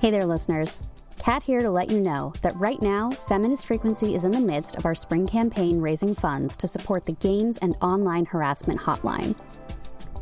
[0.00, 0.78] Hey there, listeners.
[1.18, 4.76] Kat here to let you know that right now, Feminist Frequency is in the midst
[4.76, 9.36] of our spring campaign raising funds to support the Games and Online Harassment Hotline.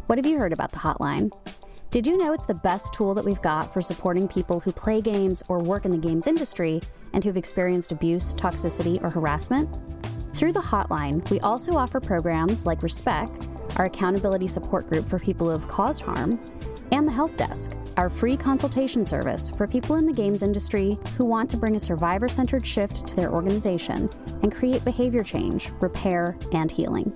[0.06, 1.30] What have you heard about the hotline?
[1.90, 5.02] Did you know it's the best tool that we've got for supporting people who play
[5.02, 6.80] games or work in the games industry
[7.12, 9.68] and who've experienced abuse, toxicity, or harassment?
[10.34, 13.46] Through the hotline, we also offer programs like Respect,
[13.76, 16.40] our accountability support group for people who have caused harm,
[16.92, 21.24] and the Help Desk, our free consultation service for people in the games industry who
[21.24, 24.10] want to bring a survivor centered shift to their organization
[24.42, 27.12] and create behavior change, repair, and healing.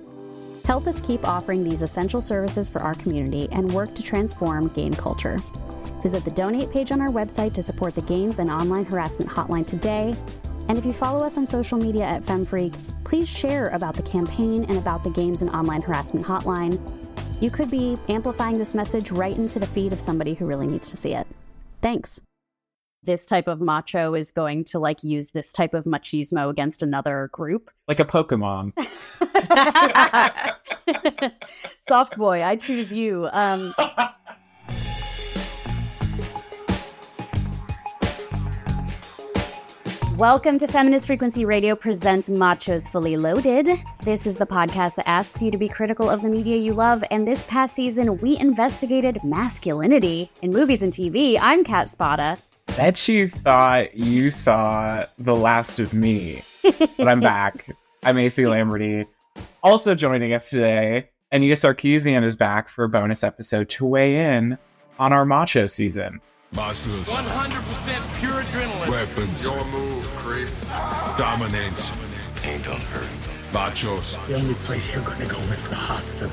[0.65, 4.93] Help us keep offering these essential services for our community and work to transform game
[4.93, 5.37] culture.
[6.01, 9.67] Visit the donate page on our website to support the Games and Online Harassment Hotline
[9.67, 10.15] today.
[10.67, 14.63] And if you follow us on social media at FemFreq, please share about the campaign
[14.63, 16.79] and about the Games and Online Harassment Hotline
[17.41, 20.89] you could be amplifying this message right into the feed of somebody who really needs
[20.91, 21.27] to see it.
[21.81, 22.21] Thanks.
[23.03, 27.31] This type of macho is going to like use this type of machismo against another
[27.33, 27.71] group.
[27.87, 28.73] Like a Pokemon.
[31.87, 33.27] Soft boy, I choose you.
[33.31, 33.73] Um,
[40.21, 43.67] Welcome to Feminist Frequency Radio presents Machos Fully Loaded.
[44.03, 47.03] This is the podcast that asks you to be critical of the media you love.
[47.09, 51.39] And this past season, we investigated masculinity in movies and TV.
[51.41, 52.37] I'm Kat Spada.
[52.77, 57.67] Bet you thought you saw The Last of Me, but I'm back.
[58.03, 59.05] I'm AC Lamberty.
[59.63, 64.59] Also joining us today, Anita Sarkeesian is back for a bonus episode to weigh in
[64.99, 66.21] on our macho season.
[66.53, 67.09] Monsters.
[67.09, 68.89] 100% pure adrenaline.
[68.89, 69.45] Weapons.
[69.45, 70.49] Your move, creep.
[71.17, 71.93] Dominance.
[72.43, 73.07] Ain't don't hurt.
[73.53, 74.17] Machos.
[74.27, 76.31] The only place you're gonna go is the hospital.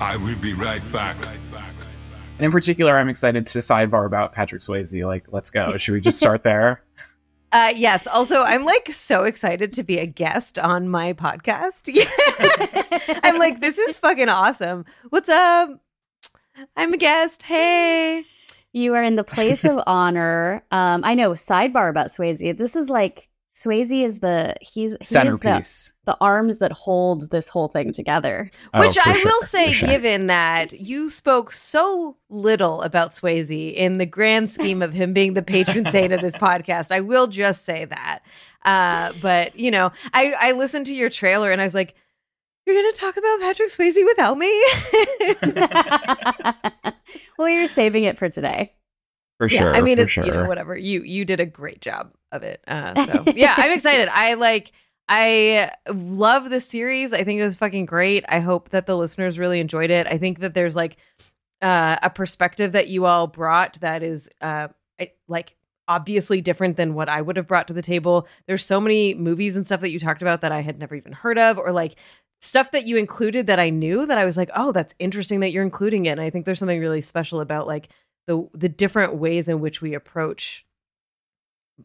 [0.00, 1.16] I will be right back.
[2.38, 5.06] And in particular, I'm excited to sidebar about Patrick Swayze.
[5.06, 5.76] Like, let's go.
[5.76, 6.82] Should we just start there?
[7.52, 8.08] Uh, yes.
[8.08, 11.88] Also, I'm like so excited to be a guest on my podcast.
[13.22, 14.84] I'm like, this is fucking awesome.
[15.10, 15.70] What's up?
[16.76, 17.44] I'm a guest.
[17.44, 18.24] Hey.
[18.72, 20.64] You are in the place of honor.
[20.70, 21.32] Um, I know.
[21.32, 22.56] Sidebar about Swayze.
[22.56, 25.92] This is like Swayze is the he's he centerpiece.
[26.06, 28.50] The, the, arms that hold this whole thing together.
[28.72, 29.88] Oh, Which I sure, will say, sure.
[29.88, 35.34] given that you spoke so little about Swayze in the grand scheme of him being
[35.34, 38.20] the patron saint of this podcast, I will just say that.
[38.64, 41.94] Uh, but you know, I I listened to your trailer and I was like.
[42.64, 44.64] You're gonna talk about Patrick Swayze without me?
[47.38, 48.72] well, you're saving it for today.
[49.38, 49.74] For sure.
[49.74, 50.24] I mean, for it's sure.
[50.24, 50.76] you know whatever.
[50.76, 52.62] You you did a great job of it.
[52.66, 54.08] Uh, so yeah, I'm excited.
[54.08, 54.72] I like.
[55.08, 57.12] I love this series.
[57.12, 58.24] I think it was fucking great.
[58.28, 60.06] I hope that the listeners really enjoyed it.
[60.06, 60.96] I think that there's like
[61.60, 64.68] uh, a perspective that you all brought that is uh,
[65.00, 65.56] I- like
[65.88, 68.26] obviously different than what I would have brought to the table.
[68.46, 71.12] There's so many movies and stuff that you talked about that I had never even
[71.12, 71.96] heard of, or like
[72.42, 75.52] stuff that you included that I knew that I was like, oh, that's interesting that
[75.52, 76.10] you're including it.
[76.10, 77.88] And I think there's something really special about like
[78.26, 80.66] the the different ways in which we approach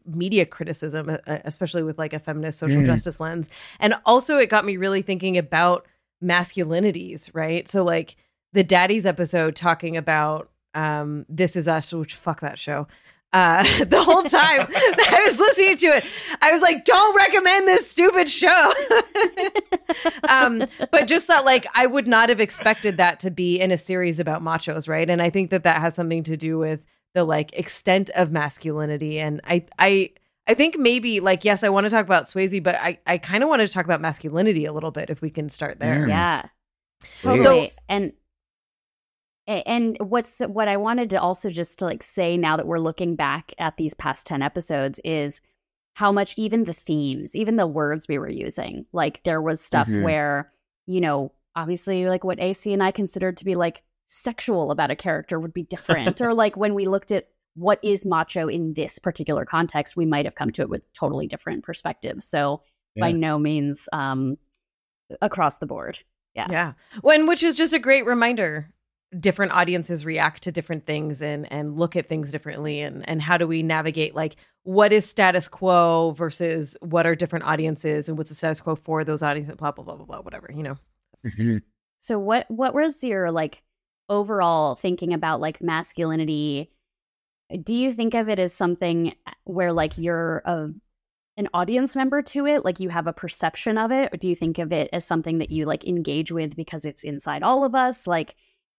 [0.04, 2.86] media criticism, especially with like a feminist social Mm.
[2.86, 3.48] justice lens.
[3.80, 5.86] And also, it got me really thinking about
[6.22, 7.66] masculinities, right?
[7.68, 8.16] So, like
[8.52, 12.86] the Daddies episode talking about um, This Is Us, which fuck that show.
[13.32, 16.04] Uh, the whole time that I was listening to it,
[16.40, 18.72] I was like, "Don't recommend this stupid show."
[20.28, 23.78] um, but just that, like, I would not have expected that to be in a
[23.78, 25.08] series about machos, right?
[25.08, 26.84] And I think that that has something to do with
[27.14, 29.18] the like extent of masculinity.
[29.18, 30.12] And I, I,
[30.46, 33.42] I think maybe like yes, I want to talk about Swayze, but I, I kind
[33.42, 36.06] of wanted to talk about masculinity a little bit if we can start there.
[36.06, 36.08] Mm.
[36.08, 36.46] Yeah.
[37.22, 37.66] Totally.
[37.68, 38.14] So- and a-
[39.48, 43.16] and what's what I wanted to also just to like say now that we're looking
[43.16, 45.40] back at these past 10 episodes is
[45.94, 49.88] how much even the themes, even the words we were using, like there was stuff
[49.88, 50.02] Mhm.
[50.02, 50.52] where,
[50.86, 54.96] you know, obviously like what AC and I considered to be like sexual about a
[54.96, 55.62] character would be
[56.14, 60.06] different or like when we looked at what is macho in this particular context, we
[60.06, 62.24] might have come to it with totally different perspectives.
[62.24, 62.62] So
[63.00, 64.36] by no means um
[65.22, 65.98] across the board.
[66.34, 66.46] Yeah.
[66.50, 66.72] Yeah.
[67.00, 68.72] When which is just a great reminder.
[69.18, 73.38] Different audiences react to different things and and look at things differently and and how
[73.38, 78.28] do we navigate like what is status quo versus what are different audiences and what's
[78.28, 80.76] the status quo for those audiences blah blah blah blah blah whatever you know
[81.24, 81.62] Mhm.
[82.00, 83.62] So what what was your like
[84.08, 86.70] overall thinking about like masculinity?
[87.62, 89.14] Do you think of it as something
[89.44, 90.68] where like you're a
[91.36, 94.34] an audience member to it, like you have a perception of it, or do you
[94.34, 97.74] think of it as something that you like engage with because it's inside all of
[97.74, 98.06] us?
[98.06, 98.34] Like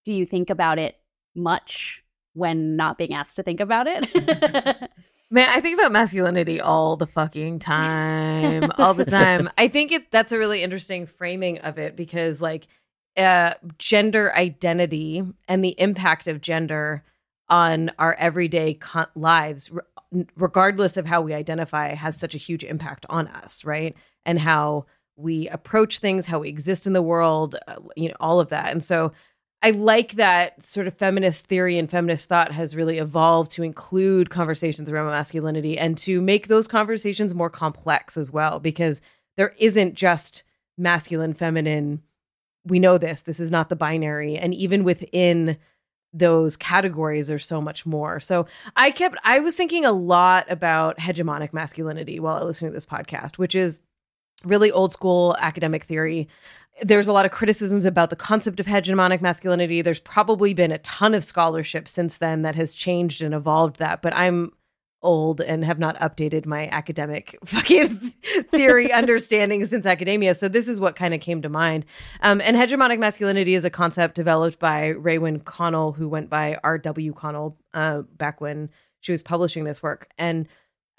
[0.05, 0.95] do you think about it
[1.35, 2.03] much
[2.33, 4.07] when not being asked to think about it.
[5.31, 9.49] Man, I think about masculinity all the fucking time, all the time.
[9.57, 12.67] I think it that's a really interesting framing of it because like
[13.15, 17.03] uh gender identity and the impact of gender
[17.47, 22.63] on our everyday con- lives re- regardless of how we identify has such a huge
[22.63, 23.95] impact on us, right?
[24.25, 24.85] And how
[25.15, 28.71] we approach things, how we exist in the world, uh, you know, all of that.
[28.71, 29.11] And so
[29.61, 34.29] I like that sort of feminist theory and feminist thought has really evolved to include
[34.29, 39.01] conversations around masculinity and to make those conversations more complex as well, because
[39.35, 40.43] there isn't just
[40.77, 42.01] masculine, feminine.
[42.65, 43.23] We know this.
[43.23, 44.37] This is not the binary.
[44.37, 45.57] And even within
[46.13, 48.19] those categories, there's so much more.
[48.21, 48.47] So
[48.77, 53.37] I kept, I was thinking a lot about hegemonic masculinity while listening to this podcast,
[53.37, 53.81] which is
[54.45, 56.29] really old school academic theory
[56.81, 59.81] there's a lot of criticisms about the concept of hegemonic masculinity.
[59.81, 64.01] There's probably been a ton of scholarship since then that has changed and evolved that,
[64.01, 64.51] but I'm
[65.01, 67.97] old and have not updated my academic fucking
[68.51, 70.35] theory understanding since academia.
[70.35, 71.85] So this is what kind of came to mind.
[72.21, 77.13] Um, and hegemonic masculinity is a concept developed by Raewyn Connell, who went by R.W.
[77.13, 80.09] Connell uh, back when she was publishing this work.
[80.17, 80.47] And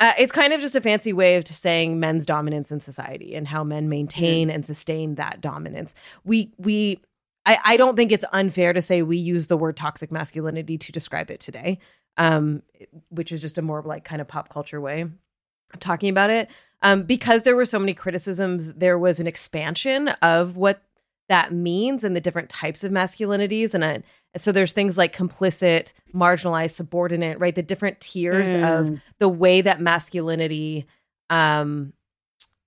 [0.01, 3.47] uh, it's kind of just a fancy way of saying men's dominance in society and
[3.47, 4.55] how men maintain mm-hmm.
[4.55, 5.95] and sustain that dominance.
[6.25, 7.01] We we
[7.47, 10.93] I, I don't think it's unfair to say we use the word toxic masculinity to
[10.93, 11.79] describe it today,
[12.17, 12.63] um,
[13.11, 16.51] which is just a more like kind of pop culture way of talking about it.
[16.83, 20.83] Um, because there were so many criticisms, there was an expansion of what
[21.31, 24.03] that means and the different types of masculinities and a,
[24.37, 28.69] so there's things like complicit marginalized subordinate right the different tiers mm.
[28.69, 30.87] of the way that masculinity
[31.31, 31.93] um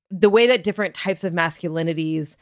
[0.09, 2.37] the way that different types of masculinities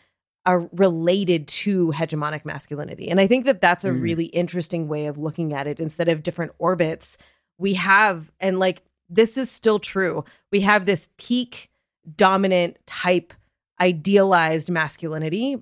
[0.45, 4.01] are related to hegemonic masculinity and i think that that's a mm.
[4.01, 7.17] really interesting way of looking at it instead of different orbits
[7.57, 11.69] we have and like this is still true we have this peak
[12.15, 13.33] dominant type
[13.81, 15.57] idealized masculinity.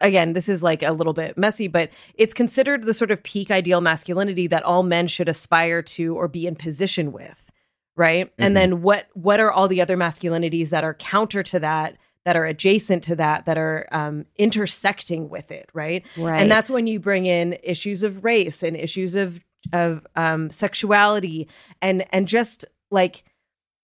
[0.00, 3.50] Again, this is like a little bit messy, but it's considered the sort of peak
[3.50, 7.50] ideal masculinity that all men should aspire to or be in position with,
[7.94, 8.26] right?
[8.26, 8.42] Mm-hmm.
[8.42, 11.96] And then what what are all the other masculinities that are counter to that?
[12.24, 16.04] That are adjacent to that, that are um, intersecting with it, right?
[16.18, 16.40] right?
[16.40, 19.38] And that's when you bring in issues of race and issues of
[19.72, 21.48] of um, sexuality
[21.80, 23.22] and and just like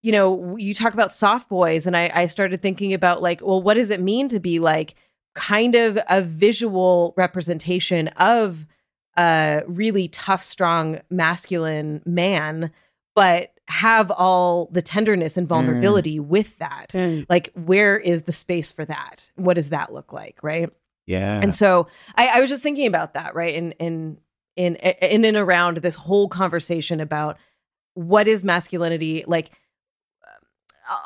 [0.02, 3.62] you know, you talk about soft boys, and I, I started thinking about like, well,
[3.62, 4.94] what does it mean to be like
[5.34, 8.66] kind of a visual representation of
[9.16, 12.70] a really tough, strong, masculine man,
[13.14, 16.26] but have all the tenderness and vulnerability mm.
[16.26, 16.88] with that.
[16.90, 17.26] Mm.
[17.28, 19.30] Like, where is the space for that?
[19.36, 20.38] What does that look like?
[20.42, 20.70] Right.
[21.06, 21.38] Yeah.
[21.40, 23.54] And so I, I was just thinking about that, right?
[23.54, 24.18] In in
[24.56, 27.38] in in and around this whole conversation about
[27.94, 29.50] what is masculinity like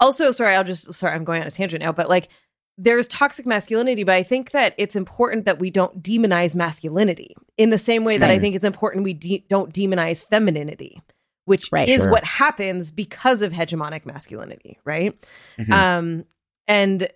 [0.01, 2.29] also sorry i'll just sorry i'm going on a tangent now but like
[2.79, 7.71] there's toxic masculinity but i think that it's important that we don't demonize masculinity in
[7.71, 8.37] the same way that right.
[8.37, 11.01] i think it's important we de- don't demonize femininity
[11.45, 12.11] which right, is sure.
[12.11, 15.27] what happens because of hegemonic masculinity right
[15.59, 15.73] mm-hmm.
[15.73, 16.25] um
[16.67, 17.09] and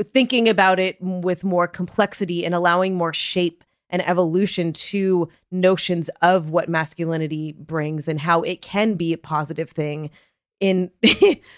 [0.00, 6.48] thinking about it with more complexity and allowing more shape and evolution to notions of
[6.50, 10.10] what masculinity brings and how it can be a positive thing
[10.62, 10.90] in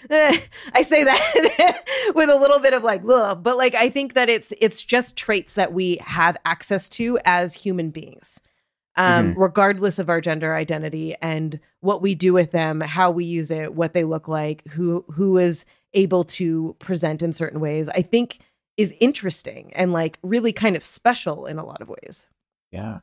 [0.09, 1.83] I say that
[2.15, 5.15] with a little bit of like ugh, but like I think that it's it's just
[5.15, 8.41] traits that we have access to as human beings.
[8.97, 9.41] Um, mm-hmm.
[9.41, 13.75] regardless of our gender identity and what we do with them, how we use it,
[13.75, 18.39] what they look like, who who is able to present in certain ways, I think
[18.77, 22.29] is interesting and like really kind of special in a lot of ways.
[22.71, 22.99] Yeah.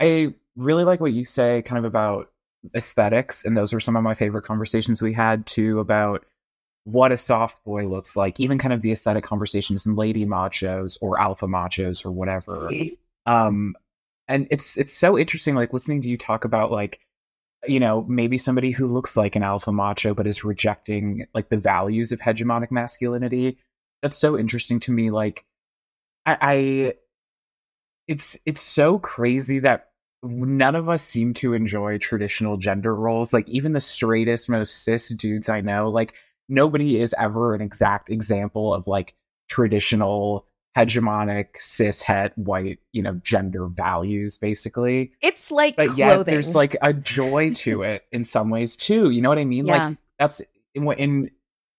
[0.00, 2.31] I really like what you say kind of about
[2.74, 6.24] aesthetics and those were some of my favorite conversations we had too about
[6.84, 10.96] what a soft boy looks like even kind of the aesthetic conversations in lady machos
[11.00, 12.70] or alpha machos or whatever.
[13.26, 13.74] Um
[14.28, 17.00] and it's it's so interesting like listening to you talk about like
[17.66, 21.58] you know maybe somebody who looks like an alpha macho but is rejecting like the
[21.58, 23.58] values of hegemonic masculinity.
[24.02, 25.44] That's so interesting to me like
[26.26, 26.94] i, I
[28.08, 29.91] it's it's so crazy that
[30.22, 33.32] none of us seem to enjoy traditional gender roles.
[33.32, 36.14] Like even the straightest, most cis dudes I know, like
[36.48, 39.14] nobody is ever an exact example of like
[39.48, 45.12] traditional hegemonic cis het white you know gender values basically.
[45.20, 49.10] It's like but yeah there's like a joy to it in some ways too.
[49.10, 49.66] You know what i mean?
[49.66, 49.88] Yeah.
[49.88, 50.40] like that's
[50.74, 51.30] in, in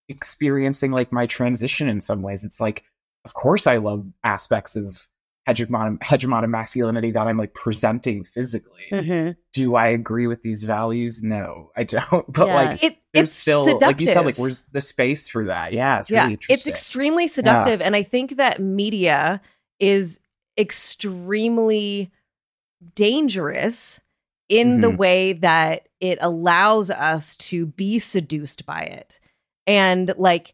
[0.09, 2.43] experiencing like my transition in some ways.
[2.43, 2.83] It's like
[3.25, 5.07] of course i love aspects of
[5.47, 8.85] hegemon hegemon masculinity that I'm like presenting physically.
[8.91, 9.31] Mm-hmm.
[9.53, 11.21] Do I agree with these values?
[11.21, 12.25] No, I don't.
[12.31, 12.55] But Yeah.
[12.55, 13.87] like It, it's still seductive.
[13.87, 15.73] like you said, like where's the space for that?
[15.73, 19.41] Yeah, it's yeah, really it's extremely seductive, and I think that media
[19.79, 20.19] is
[20.57, 22.11] extremely
[22.95, 24.01] dangerous
[24.49, 24.97] in the Mhm.
[24.97, 29.19] way that it allows us to be seduced by it,
[29.67, 30.53] and like.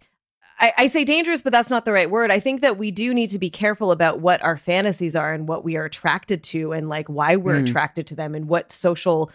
[0.60, 2.32] I, I say dangerous, but that's not the right word.
[2.32, 5.48] I think that we do need to be careful about what our fantasies are and
[5.48, 7.70] what we are attracted to, and like why we're Mm.
[7.70, 9.32] attracted to them, and what social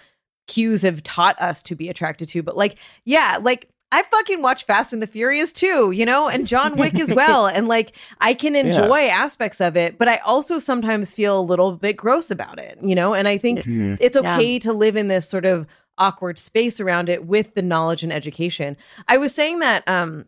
[0.46, 2.42] cues have taught us to be attracted to.
[2.42, 6.46] But like, yeah, like I fucking watch Fast and the Furious too, you know, and
[6.48, 7.46] John Wick as well.
[7.46, 11.72] And like, I can enjoy aspects of it, but I also sometimes feel a little
[11.76, 13.96] bit gross about it, you know, and I think Mhm.
[14.00, 15.66] it's okay to live in this sort of
[15.96, 18.76] awkward space around it with the knowledge and education.
[19.06, 20.24] I was saying that um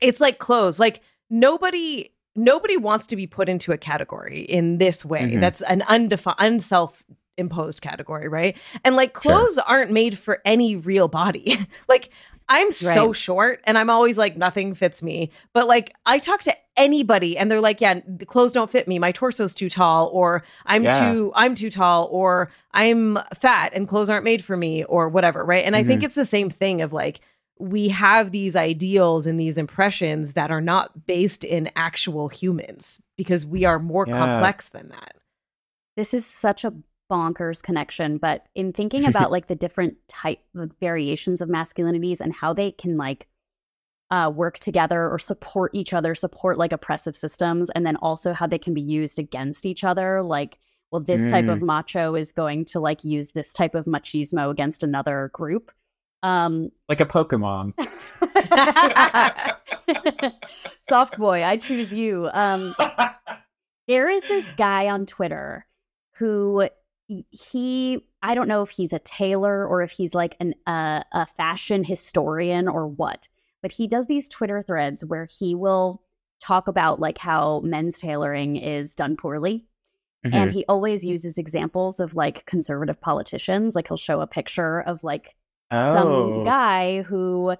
[0.00, 0.78] it's like clothes.
[0.80, 1.00] Like
[1.30, 5.32] nobody nobody wants to be put into a category in this way.
[5.32, 5.40] Mhm.
[5.40, 7.02] That's an undefined unself
[7.36, 8.56] imposed category, right?
[8.84, 11.54] And like clothes aren't made for any real body.
[11.88, 12.10] like
[12.50, 15.30] I'm so short and I'm always like nothing fits me.
[15.52, 18.98] But like I talk to anybody and they're like, yeah, the clothes don't fit me.
[18.98, 20.98] My torso's too tall or I'm Yeah.
[21.12, 25.44] too I'm too tall or I'm fat and clothes aren't made for me or whatever,
[25.44, 25.64] right?
[25.64, 27.20] And I think it's the same thing of like
[27.60, 33.46] we have these ideals and these impressions that are not based in actual humans because
[33.46, 34.16] we are more Yeah.
[34.18, 35.16] complex than that.
[35.96, 36.72] This is such a
[37.10, 42.32] bonkers connection, but in thinking about like the different type of variations of masculinities and
[42.32, 43.26] how they can like
[44.10, 48.46] uh, work together or support each other, support like oppressive systems, and then also how
[48.46, 50.22] they can be used against each other.
[50.22, 50.58] Like,
[50.90, 54.82] well, this type of macho is going to like use this type of machismo against
[54.82, 55.70] another group.
[56.22, 57.74] Um, like a Pokemon.
[60.88, 62.28] soft boy, I choose you.
[62.32, 62.74] Um,
[63.86, 65.66] there is this guy on Twitter
[66.16, 66.68] who
[67.30, 71.26] he I don't know if he's a tailor or if he's like an uh, a
[71.36, 73.28] fashion historian or what,
[73.62, 76.02] but he does these Twitter threads where he will
[76.40, 79.64] talk about like how men's tailoring is done poorly.
[80.26, 80.36] Mm-hmm.
[80.36, 83.74] And he always uses examples of like conservative politicians.
[83.74, 85.36] Like he'll show a picture of like
[85.70, 85.94] oh.
[85.94, 87.54] some guy who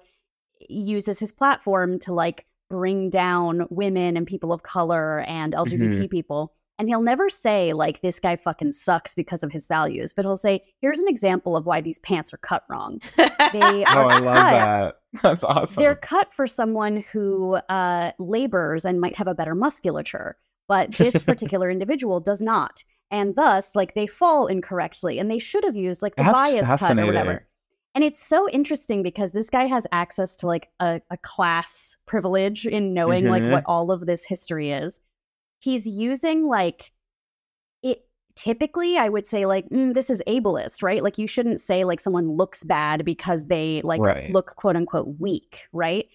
[0.67, 6.53] uses his platform to like bring down women and people of color and LGBT people.
[6.77, 10.37] And he'll never say like this guy fucking sucks because of his values, but he'll
[10.37, 13.01] say, "Here's an example of why these pants are cut wrong.
[13.17, 14.51] They Oh, are I love cut.
[14.51, 14.95] that.
[15.21, 15.83] That's awesome.
[15.83, 20.37] They're cut for someone who uh, labors and might have a better musculature,
[20.69, 25.65] but this particular individual does not." And thus, like they fall incorrectly, and they should
[25.65, 27.45] have used like the That's bias cut or whatever.
[27.95, 32.65] And it's so interesting because this guy has access to like a, a class privilege
[32.67, 33.51] in knowing like Mhm.
[33.51, 34.99] what all of this history is.
[35.59, 36.91] He's using like
[37.81, 41.03] it typically I would say like mm, this is ableist, right?
[41.03, 44.31] Like you shouldn't say like someone looks bad because they like Right.
[44.31, 46.05] look quote unquote weak, right?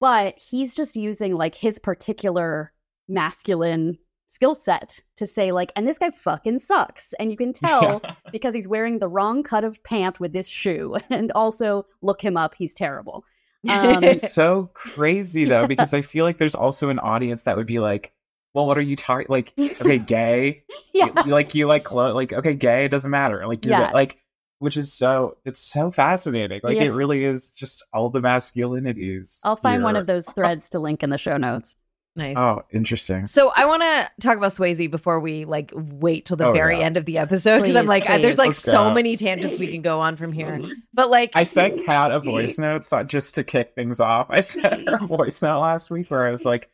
[0.00, 2.72] But he's just using like his particular
[3.08, 3.98] masculine
[4.28, 8.54] skill set to say like and this guy fucking sucks and you can tell because
[8.54, 12.54] he's wearing the wrong cut of pant with this shoe and also look him up
[12.54, 13.24] he's terrible
[13.68, 17.66] um, it's so crazy though because I feel like there's also an audience that would
[17.66, 18.12] be like,
[18.54, 19.26] "Well, what are you talking?
[19.28, 20.62] Like, okay, gay,
[20.94, 23.44] yeah you, like you like clo- like okay, gay, it doesn't matter.
[23.48, 23.90] Like, you're Yeah.
[23.90, 24.18] like."
[24.60, 26.60] Which is so it's so fascinating.
[26.62, 26.84] Like Yeah.
[26.84, 29.40] it really is just all the masculinities.
[29.44, 31.74] i'll find one of those threads to link in the show notes
[32.18, 32.36] nice.
[32.36, 33.26] Oh, interesting.
[33.26, 36.78] So I want to talk about Swayze before we like wait till the Oh, very
[36.78, 36.84] yeah.
[36.84, 38.94] end of the episode because I'm like I, there's like Let's so go.
[38.94, 40.60] many tangents we can go on from here.
[40.92, 44.26] But like I sent Kat a voice note so just to kick things off.
[44.28, 46.68] I sent her a voice note last week where I was like,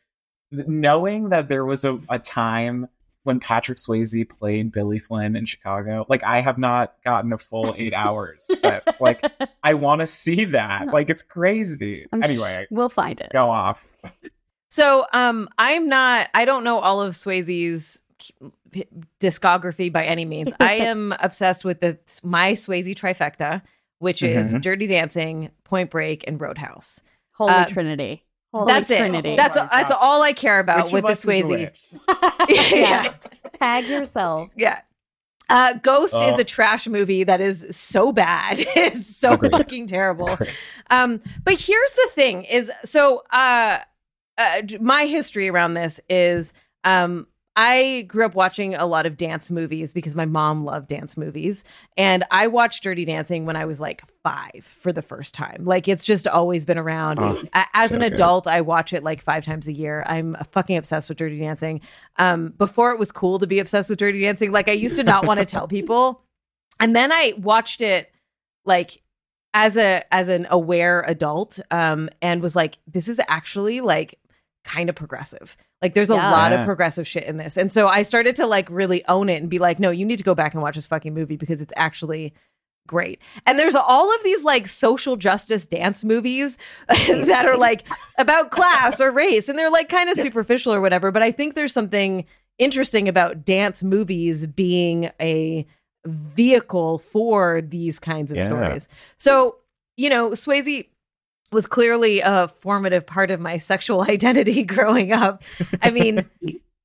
[0.51, 2.87] knowing that there was a, a time
[3.23, 7.73] when Patrick Swayze played Billy Flynn in Chicago, like I have not gotten a full
[7.77, 9.01] eight hours since.
[9.01, 9.23] Like
[9.63, 10.87] I want to see that.
[10.87, 12.05] Like it's crazy.
[12.11, 13.83] I'm sh- anyway, we'll find it go off.
[14.75, 16.27] So, um, I'm not.
[16.33, 18.01] I don't know all of Swayze's
[19.19, 20.51] discography by any means.
[20.59, 23.61] I am obsessed with the my Swayze trifecta,
[23.99, 24.61] which is Mhm.
[24.61, 27.01] Dirty Dancing, Point Break, and Roadhouse.
[27.33, 29.37] holy uh, trinity holy that's trinity it.
[29.37, 31.49] That's Oh that's all I care about Which with the us Swayze.
[31.49, 31.81] witch?
[32.73, 33.13] yeah.
[33.53, 34.81] tag yourself Yeah.
[35.47, 36.39] Uh, Ghost is Oh.
[36.39, 38.57] a trash movie that is so bad.
[38.75, 39.51] it's so Agreed.
[39.51, 40.27] fucking terrible.
[40.29, 40.49] Agreed.
[40.89, 43.77] Um, but here's the thing: is so uh,
[44.37, 47.27] uh, my history around this is um,
[47.57, 51.63] I grew up watching a lot of dance movies because my mom loved dance movies.
[51.95, 55.63] And I watched Dirty Dancing when I was like five for the first time.
[55.63, 57.19] Like it's just always been around.
[57.21, 57.41] Oh,
[57.73, 58.13] As so an good.
[58.13, 60.03] adult, I watch it like five times a year.
[60.05, 61.79] I'm fucking obsessed with Dirty Dancing.
[62.17, 65.03] Um, before it was cool to be obsessed with Dirty Dancing, like I used to
[65.03, 66.21] not want to tell people.
[66.81, 68.11] And then I watched it
[68.65, 69.01] like
[69.53, 74.19] as a as an aware adult um and was like this is actually like
[74.65, 75.55] kind of progressive.
[75.81, 76.31] Like there's a Yeah.
[76.31, 77.55] lot of progressive shit in this.
[77.55, 80.17] And so i started to like really own it and be like no you need
[80.17, 82.33] to go back and watch this fucking movie because it's actually
[82.87, 83.19] great.
[83.45, 86.57] And there's all of these like social justice dance movies
[86.87, 91.11] that are like about class or race and they're like kind of superficial or whatever
[91.11, 92.25] but i think there's something
[92.59, 95.65] interesting about dance movies being a
[96.05, 98.45] vehicle for these kinds of Yeah.
[98.45, 98.87] stories.
[99.17, 99.57] So
[99.97, 100.87] you know swayze
[101.55, 105.41] was clearly a formative part of my sexual identity growing up
[105.81, 106.23] i mean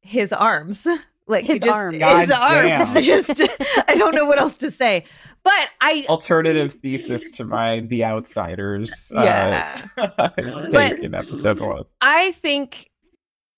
[0.00, 0.86] his arms
[1.26, 1.96] like His just arms.
[1.96, 3.06] His arms.
[3.06, 3.40] just
[3.88, 5.04] i don't know what else to say
[5.42, 9.12] but i Alternative thesis to my The Outsiders.
[9.14, 9.80] Yeah.
[9.96, 10.28] Uh,
[10.70, 11.84] But- in episode one.
[12.00, 12.90] I think,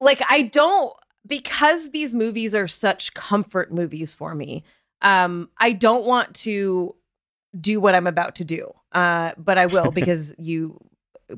[0.00, 0.92] like, I don't
[1.26, 4.64] because these movies are such comfort movies for me.
[5.00, 6.94] Um, I don't want to
[7.58, 10.78] do what I'm about to do, uh, but I will because you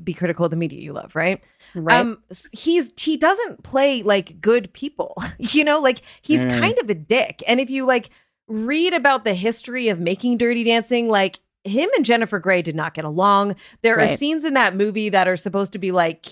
[0.03, 1.43] be critical of the media you love, right?
[1.73, 1.99] Right.
[2.01, 2.19] Um,
[2.51, 6.59] he's he doesn't play like good people, you know, like he's Mm.
[6.59, 7.41] kind of a dick.
[7.47, 8.09] And if you like
[8.47, 12.93] read about the history of making Dirty Dancing, like him and Jennifer Grey did not
[12.93, 13.55] get along.
[13.81, 16.27] There are scenes in that movie that are supposed to be like,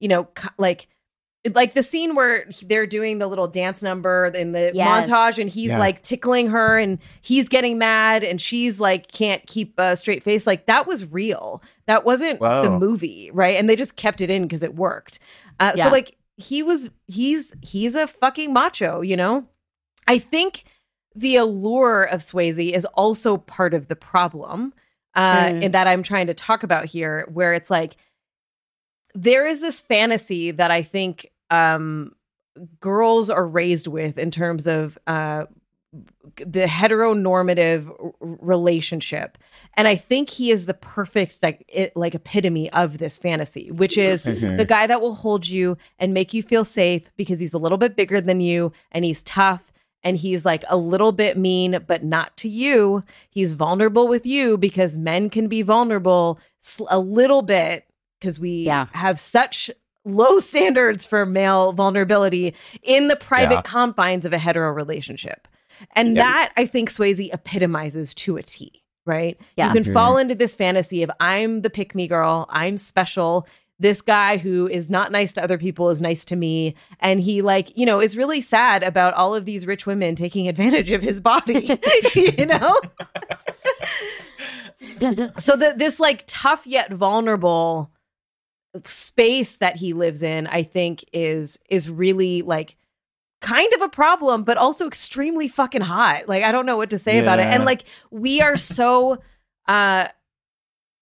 [0.00, 0.88] you know, like
[1.54, 5.08] like the scene where they're doing the little dance number in the Yes.
[5.08, 5.78] montage and he's Yeah.
[5.78, 10.46] like tickling her and he's getting mad and she's like can't keep a straight face
[10.46, 14.42] like that was real that wasn't the movie right and they just kept it in
[14.42, 15.18] because it worked
[15.60, 15.84] uh, Yeah.
[15.84, 19.46] so like he was he's he's a fucking macho you know
[20.06, 20.64] i think
[21.14, 24.72] the allure of swayze is also part of the problem
[25.14, 25.64] uh Mm.
[25.64, 27.96] and that i'm trying to talk about here where it's like
[29.14, 32.12] there is this fantasy that I think um,
[32.80, 35.44] girls are raised with in terms of uh,
[36.36, 39.38] the heteronormative r- relationship,
[39.74, 43.96] and I think he is the perfect like it, like epitome of this fantasy, which
[43.96, 47.58] is the guy that will hold you and make you feel safe because he's a
[47.58, 51.82] little bit bigger than you and he's tough and he's like a little bit mean
[51.86, 53.02] but not to you.
[53.30, 57.84] He's vulnerable with you because men can be vulnerable sl- a little bit
[58.20, 58.86] because we Yeah.
[58.92, 59.70] have such
[60.08, 63.62] low standards for male vulnerability in the private Yeah.
[63.62, 65.46] confines of a hetero relationship
[65.92, 66.24] and Yep.
[66.24, 69.68] that i think swayze epitomizes to a t right Yeah.
[69.68, 69.92] you can mm-hmm.
[69.92, 73.46] fall into this fantasy of i'm the pick me girl i'm special
[73.80, 77.42] this guy who is not nice to other people is nice to me and he
[77.42, 81.02] like you know is really sad about all of these rich women taking advantage of
[81.02, 81.78] his body
[82.14, 82.78] you know
[85.38, 87.90] so the, this like tough yet vulnerable
[88.86, 92.76] space that he lives in i think is is really like
[93.40, 96.98] kind of a problem but also extremely fucking hot like i don't know what to
[96.98, 97.46] say about it.
[97.46, 99.18] And like we are so
[99.68, 100.08] uh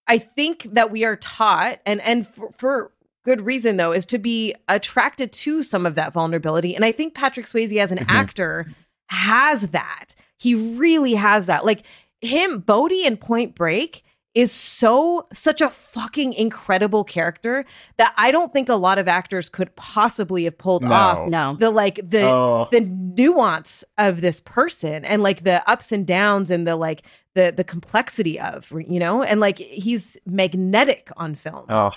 [0.06, 2.92] i think that we are taught and and for, for
[3.24, 6.74] good reason though is to be attracted to some of that vulnerability.
[6.76, 8.06] And i think patrick swayze as an Mhm.
[8.10, 8.66] actor
[9.08, 10.14] has that.
[10.38, 11.64] He really has that.
[11.64, 11.84] Like
[12.20, 14.02] him bodhi and point break
[14.36, 17.64] is so such a fucking incredible character
[17.96, 20.92] that i don't think a lot of actors could possibly have pulled No.
[20.92, 21.56] off no.
[21.58, 26.50] the like the oh, the nuance of this person and like the ups and downs
[26.50, 27.02] and the like
[27.34, 31.90] the the complexity of you know and like he's magnetic on film oh,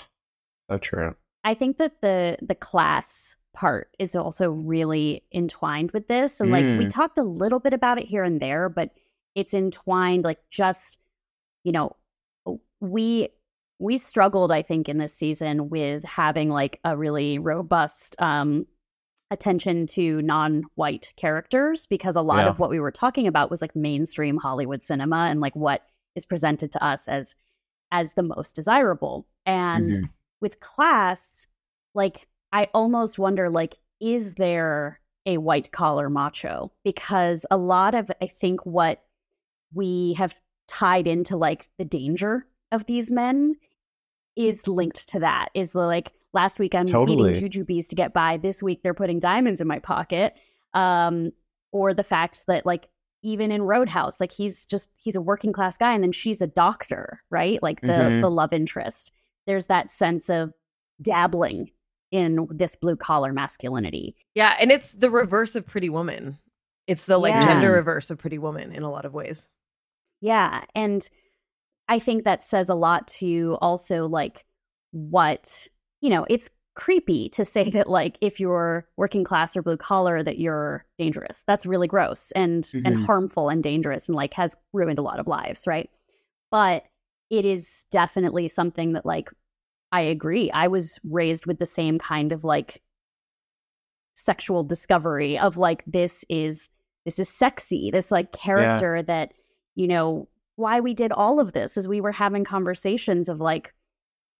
[0.70, 1.16] so true.
[1.44, 6.40] I think that the the class part is also really entwined with this.
[6.40, 6.90] And like we Mm.
[6.94, 8.92] talked a little bit about it here and there, but
[9.36, 11.00] it's entwined like just,
[11.64, 11.96] you know,
[12.82, 13.30] we
[13.82, 18.66] we struggled, I think, in this season with having like a really robust um
[19.32, 22.50] attention to non-white characters because a lot Yeah.
[22.50, 25.84] of what we were talking about was like mainstream Hollywood cinema and like what
[26.16, 27.36] is presented to us as
[27.92, 29.28] as the most desirable.
[29.46, 30.10] And Mhm.
[30.42, 31.48] with class,
[31.94, 36.72] like I almost wonder like is there a white collar macho?
[36.84, 39.04] Because a lot of I think what
[39.74, 40.36] we have
[40.68, 43.56] tied into like the danger of these men
[44.36, 45.50] is linked to that.
[45.54, 47.32] Is the like last week I'm Totally.
[47.32, 48.38] eating jujubes to get by.
[48.38, 50.36] This week they're putting diamonds in my pocket.
[50.74, 51.32] Um,
[51.72, 52.88] or the fact that like
[53.22, 56.48] even in Roadhouse, like he's just he's a working class guy, and then she's a
[56.48, 57.62] doctor, right?
[57.62, 58.22] Like the Mhm.
[58.22, 59.12] the love interest.
[59.46, 60.54] There's that sense of
[61.02, 61.72] dabbling
[62.12, 64.16] in this blue collar masculinity.
[64.36, 66.38] Yeah, and it's the reverse of Pretty Woman.
[66.88, 67.46] It's the like Yeah.
[67.46, 69.48] gender reverse of Pretty Woman in a lot of ways.
[70.22, 70.64] Yeah.
[70.76, 71.08] And
[71.90, 74.46] I think that says a lot to also like
[74.92, 75.68] what,
[76.02, 80.24] you know, it's creepy to say that like if you're working class or blue collar
[80.24, 81.44] that you're dangerous.
[81.46, 83.06] That's really gross and and Mhm.
[83.06, 85.90] harmful and dangerous and like has ruined a lot of lives, right?
[86.52, 86.86] But
[87.30, 89.30] it is definitely something that like
[89.92, 90.52] I agree.
[90.52, 92.82] I was raised with the same kind of like
[94.16, 96.70] sexual discovery of like this is
[97.06, 99.34] this is sexy this like character that
[99.76, 100.28] you know
[100.60, 103.74] why we did all of this is we were having conversations of like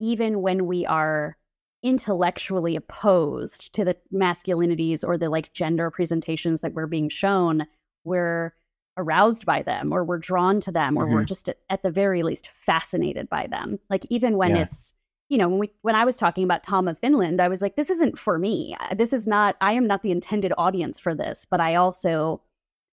[0.00, 1.36] even when we are
[1.82, 7.66] intellectually opposed to the masculinities or the like gender presentations that we're being shown
[8.04, 8.54] we're
[8.96, 11.24] aroused by them or we're drawn to them or we're mm-hmm.
[11.24, 13.78] just at, the very least fascinated by them.
[13.88, 14.62] Like even when Yeah.
[14.62, 14.92] it's
[15.30, 17.76] you know when we when i was talking about tom of finland i was like
[17.76, 18.76] this isn't for me.
[18.96, 22.42] This is not i am not the intended audience for this but i also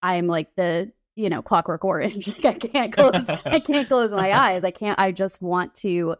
[0.03, 4.31] i'm like the you know clockwork orange Like, i can't close i can't close my
[4.31, 6.15] eyes i can't i just want to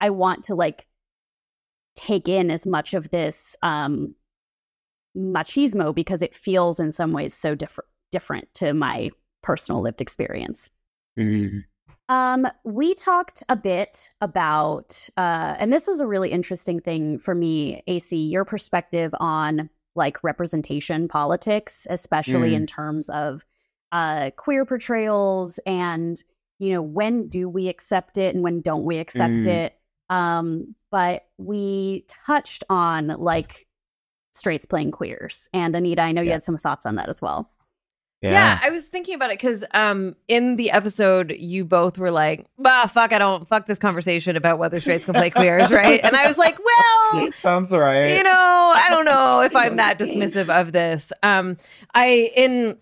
[0.00, 0.86] i want to like
[1.94, 4.14] take in as much of this um
[5.16, 9.10] machismo because it feels in some ways so different different to my
[9.42, 10.70] personal lived experience
[11.18, 11.64] Mhm.
[12.08, 17.34] um, we talked a bit about, uh, and this was a really interesting thing for
[17.34, 22.56] me, AC, your perspective on like representation politics, especially Mm.
[22.56, 23.44] in terms of
[23.92, 26.22] uh, queer portrayals and,
[26.58, 29.46] you know, when do we accept it and when don't we accept Mm.
[29.46, 29.78] it?
[30.10, 33.66] Um, but we touched on like
[34.32, 35.48] straights playing queers.
[35.54, 37.50] And Anita, I know you had some thoughts on that as well.
[38.22, 38.58] Yeah.
[38.62, 42.86] I was thinking about it because um in the episode you both were like, bah,
[42.86, 45.98] fuck, I don't fuck this conversation about whether straights can play queers, right?
[46.04, 48.16] And I was like, well, Sounds right.
[48.16, 51.12] you know, I don't know if I'm that dismissive of this.
[51.24, 51.56] Um,
[51.94, 52.78] I in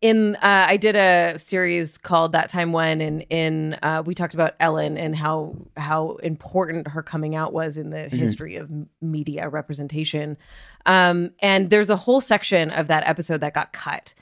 [0.00, 4.34] in uh, I did a series called That Time When, and in uh, we talked
[4.34, 8.70] about Ellen and how how important her coming out was in the history of
[9.02, 10.38] media representation.
[10.86, 14.14] Um, and there's a whole section of that episode that got cut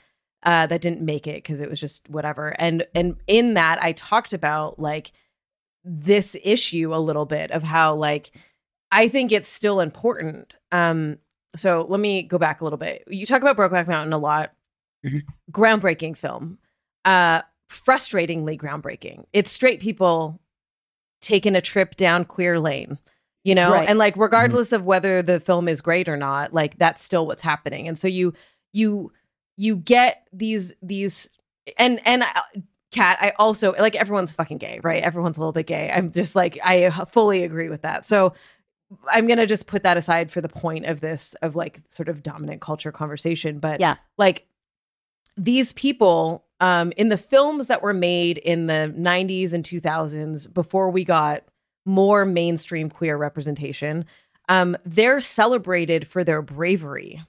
[0.43, 2.49] uh, that didn't make it because it was just whatever.
[2.59, 5.11] And and in that I talked about like
[5.85, 8.31] this issue a little bit of how like
[8.91, 10.55] I think it's still important.
[10.71, 11.19] Um,
[11.55, 13.05] so let me go back a little bit.
[13.07, 14.51] You talk about Brokeback Mountain a lot.
[15.05, 15.23] Mhm.
[15.51, 16.57] Groundbreaking film.
[17.05, 19.25] Uh, frustratingly groundbreaking.
[19.33, 20.39] It's straight people
[21.21, 22.97] taking a trip down queer lane.
[23.45, 23.87] You know, Right.
[23.87, 27.41] and like regardless of whether the film is great or not, like that's still what's
[27.41, 27.87] happening.
[27.87, 28.33] And so you
[28.73, 29.11] you
[29.57, 31.29] you get these these
[31.77, 32.41] and and I,
[32.91, 35.01] Kat, I also like everyone's fucking gay, right?
[35.01, 35.89] Everyone's a little bit gay.
[35.89, 38.05] I'm just like I fully agree with that.
[38.05, 38.33] So
[39.09, 42.21] I'm gonna just put that aside for the point of this of like sort of
[42.23, 43.59] dominant culture conversation.
[43.59, 43.95] But Yeah.
[44.17, 44.47] like
[45.43, 50.89] these people um in the films that were made in the 90s and 2000s before
[50.89, 51.43] we got
[51.85, 54.05] more mainstream queer representation,
[54.49, 57.21] um, they're celebrated for their bravery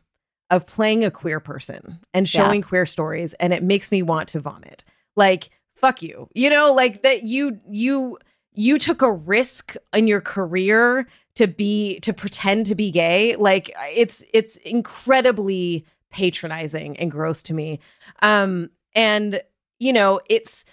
[0.51, 2.43] of playing a queer person and Yeah.
[2.43, 4.83] showing queer stories, and it makes me want to vomit.
[5.17, 6.29] Like, fuck you.
[6.35, 8.19] You know, like that you you
[8.53, 13.37] you took a risk in your career to be to pretend to be gay.
[13.37, 17.81] Like it's it's incredibly patronizing and gross to me.
[18.23, 19.43] Um and
[19.79, 20.65] you know, it's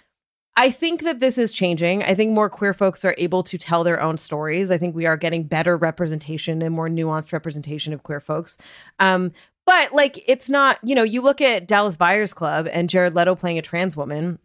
[0.56, 2.02] I think that this is changing.
[2.02, 4.72] I think more queer folks are able to tell their own stories.
[4.72, 8.58] I think we are getting better representation and more nuanced representation of queer folks.
[8.98, 9.30] Um,
[9.66, 13.36] but like, it's not, you know, you look at Dallas Buyers Club and Jared Leto
[13.36, 14.40] playing a trans woman,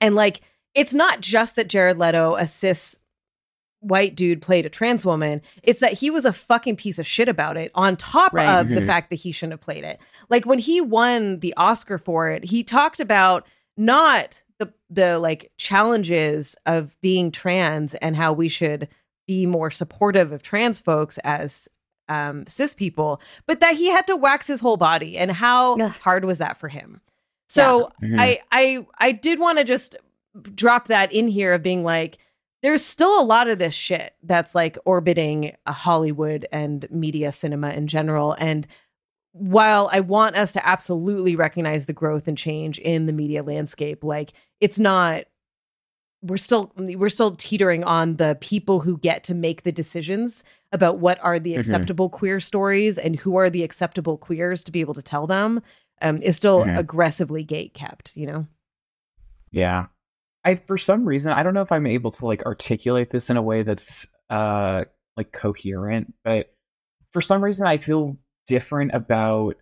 [0.00, 0.42] and like,
[0.74, 3.00] it's not just that Jared Leto, a cis
[3.80, 5.40] white dude, played a trans woman.
[5.62, 8.48] It's that he was a fucking piece of shit about it, on top Right.
[8.60, 8.86] of the Mhm.
[8.86, 9.98] fact that he shouldn't have played it.
[10.28, 15.50] Like when he won the Oscar for it, he talked about not the the like
[15.56, 18.88] challenges of being trans and how we should
[19.26, 21.68] be more supportive of trans folks as
[22.08, 25.92] um, cis people, but that he had to wax his whole body, and how Ugh.
[26.02, 27.00] hard was that for him?
[27.48, 28.18] So Mhm.
[28.20, 29.96] I I I did want to just
[30.54, 32.18] drop that in here of being like,
[32.62, 37.86] there's still a lot of this shit that's like orbiting Hollywood and media cinema in
[37.86, 38.66] general, and
[39.32, 44.02] while I want us to absolutely recognize the growth and change in the media landscape,
[44.04, 45.24] like it's not
[46.22, 50.98] we're still we're still teetering on the people who get to make the decisions about
[50.98, 51.60] what are the Mhm.
[51.60, 55.62] acceptable queer stories and who are the acceptable queers to be able to tell them
[56.02, 56.76] um, is still Mhm.
[56.78, 58.46] aggressively gate kept, you know?
[59.50, 59.86] Yeah.
[60.44, 63.36] I for some reason I don't know if I'm able to like articulate this in
[63.36, 64.84] a way that's uh
[65.16, 66.52] like coherent, but
[67.12, 69.56] for some reason I feel different about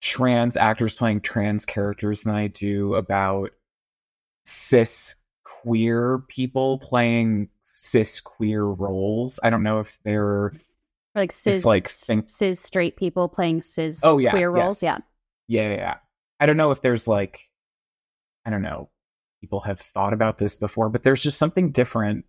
[0.00, 3.50] trans actors playing trans characters than I do about
[4.44, 9.38] cis queer people playing cis queer roles.
[9.42, 10.52] I don't know if they're
[11.14, 14.82] like cis like think cis straight people playing cis oh yeah queer roles.
[14.82, 15.00] yes.
[15.48, 15.94] yeah yeah yeah.
[16.38, 17.48] I don't know if there's like
[18.46, 18.88] I don't know
[19.40, 22.24] people have thought about this before, but there's just something different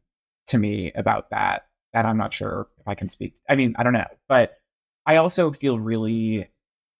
[0.48, 3.36] to me about that that I'm not sure if I can speak.
[3.50, 4.58] I mean, I don't know, but
[5.06, 6.50] I also feel really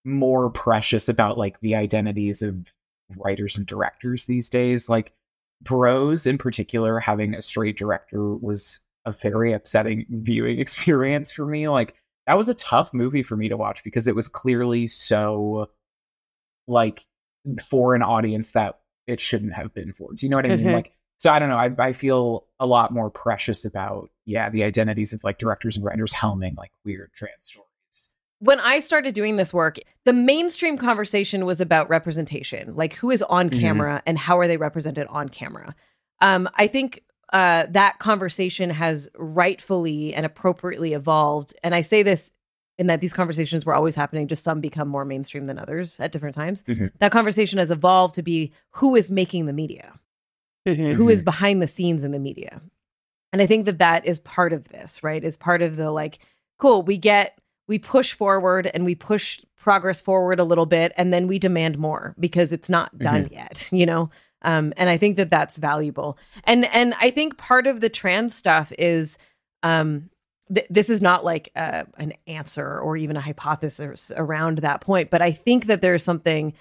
[0.04, 2.74] more precious about like the identities of
[3.16, 4.90] writers and directors these days.
[4.90, 5.14] Like
[5.62, 11.68] Bros in particular, having a straight director was a very upsetting viewing experience for me.
[11.70, 11.96] Like
[12.28, 15.70] that was a tough movie for me to watch because it was clearly so
[16.68, 17.06] like
[17.68, 20.14] for an audience that it shouldn't have been for.
[20.14, 20.66] Do you know what I mean?
[20.68, 20.74] Mhm.
[20.74, 21.58] Like so I don't know.
[21.58, 25.86] I I feel a lot more precious about yeah, the identities of like directors and
[25.86, 27.68] writers helming like weird trans stories.
[28.40, 33.22] when I started doing this work, the mainstream conversation was about representation, like who is
[33.24, 33.60] on Mhm.
[33.60, 35.76] camera and how are they represented on camera.
[36.22, 42.32] Um, I think uh, that conversation has rightfully and appropriately evolved, and I say this
[42.82, 44.28] in that these conversations were always happening.
[44.28, 46.64] Just some become more mainstream than others at different times.
[46.64, 46.92] Mhm.
[46.98, 50.00] That conversation has evolved to be who is making the media
[50.66, 52.62] who is behind the scenes in the media.
[53.34, 55.24] And I think that that is part of this, right?
[55.24, 56.20] Is part of the like,
[56.60, 61.12] cool, we get, we push forward and we push progress forward a little bit and
[61.14, 64.10] then we demand more because it's not done yet, you know?
[64.44, 66.18] Um, and I think that that's valuable.
[66.44, 69.18] And, and I think part of the trans stuff is,
[69.64, 70.11] um,
[70.54, 75.10] th- this is not like uh, an answer or even a hypothesis around that point,
[75.10, 76.54] but I think that there's something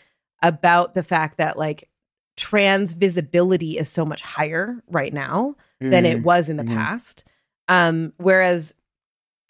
[0.43, 1.89] about the fact that like
[2.37, 6.75] trans visibility is so much higher right now than it was in the Mhm.
[6.75, 7.25] past.
[7.69, 8.75] Um, whereas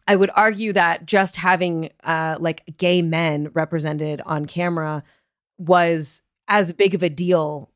[0.07, 5.05] I would argue that just having uh, like gay men represented on camera
[5.59, 7.71] was as big of a deal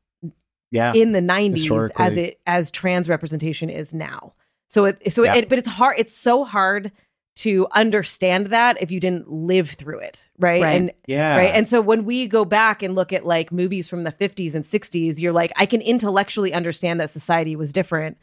[0.71, 0.91] yeah.
[0.93, 4.33] in the 90s as it as trans representation is now.
[4.67, 5.35] So it so Yeah.
[5.35, 6.91] it but it's hard it's so hard
[7.35, 10.61] to understand that if you didn't live through it, right?
[10.61, 10.75] Right.
[10.75, 11.35] And yeah.
[11.35, 11.51] right?
[11.53, 14.63] And so when we go back and look at like movies from the 50s and
[14.63, 18.17] 60s, you're like, I can intellectually understand that society was different,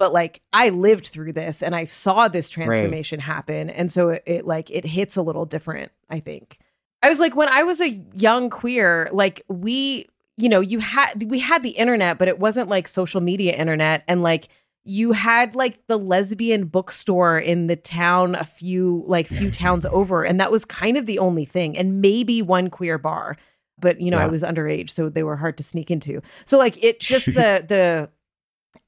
[0.00, 3.70] but like I lived through this and I saw this transformation happen.
[3.70, 6.58] And so it, it like it hits a little different, I think.
[7.02, 11.22] I was like, when I was a young queer, like we, you know, you had
[11.30, 14.02] we had the internet, but it wasn't like social media internet.
[14.08, 14.48] And like
[14.86, 20.24] you had like the lesbian bookstore in the town a few like few towns over
[20.24, 23.36] and that was kind of the only thing and maybe one queer bar
[23.78, 26.22] but you know i was underage so they were hard to sneak into.
[26.44, 28.08] So like it just the the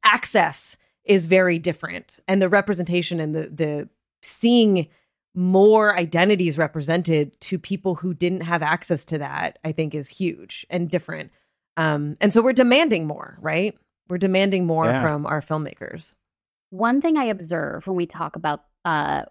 [0.04, 3.88] access is very different and the representation and the the
[4.22, 4.88] seeing
[5.34, 10.66] more identities represented to people who didn't have access to that i think is huge
[10.70, 11.30] and different.
[11.76, 13.76] Um and so we're demanding more right
[14.08, 15.02] we're demanding more Yeah.
[15.02, 16.14] from our filmmakers
[16.70, 19.22] One thing I observe when we talk about uh,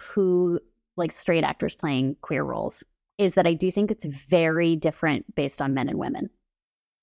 [0.00, 0.60] who
[0.96, 2.84] like straight actors playing queer roles
[3.18, 6.30] is that I do think it's very different based on men and women.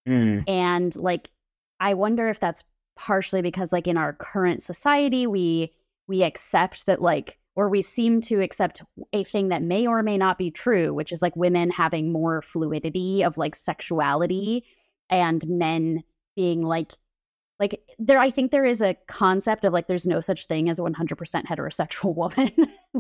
[0.08, 0.44] Mm.
[0.48, 1.30] And like
[1.80, 2.64] I wonder if that's
[2.98, 5.74] partially because like in our current society we
[6.08, 10.18] we accept that like or we seem to accept a thing that may or may
[10.18, 14.64] not be true, which is like women having more fluidity of like sexuality
[15.10, 16.02] and men
[16.38, 16.94] being like
[17.62, 20.80] like there I think there is a concept of like there's no such thing as
[20.80, 22.52] a 100% heterosexual woman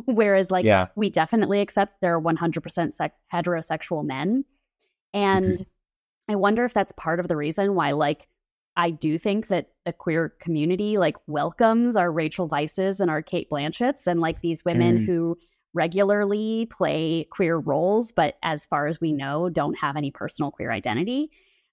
[0.05, 0.87] whereas like yeah.
[0.95, 4.45] we definitely accept there are 100% sec- heterosexual men.
[5.13, 5.65] And
[6.29, 8.27] I wonder if that's part of the reason why, like,
[8.77, 13.49] I do think that the queer community, like, welcomes our Rachel Weisz's and our Cate
[13.49, 15.05] Blanchetts and, like, these women Mm.
[15.05, 15.37] who
[15.73, 20.71] regularly play queer roles, but as far as we know, don't have any personal queer
[20.71, 21.29] identity.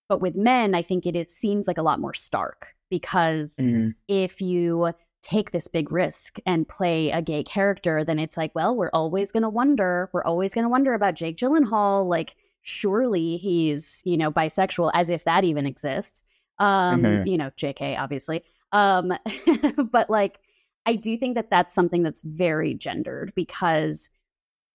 [0.08, 3.94] But with men, I think it, it seems like a lot more stark because Mm.
[4.08, 8.74] if you take this big risk and play a gay character, then it's like, well,
[8.76, 10.08] we're always going to wonder.
[10.12, 12.08] We're always going to wonder about Jake Gyllenhaal.
[12.08, 16.22] Like, surely he's, you know, bisexual, as if that even exists.
[16.58, 17.26] Um, Mhm.
[17.26, 18.42] You know, JK, obviously.
[18.72, 19.12] Um,
[19.92, 20.38] but like,
[20.86, 24.10] I do think that that's something that's very gendered because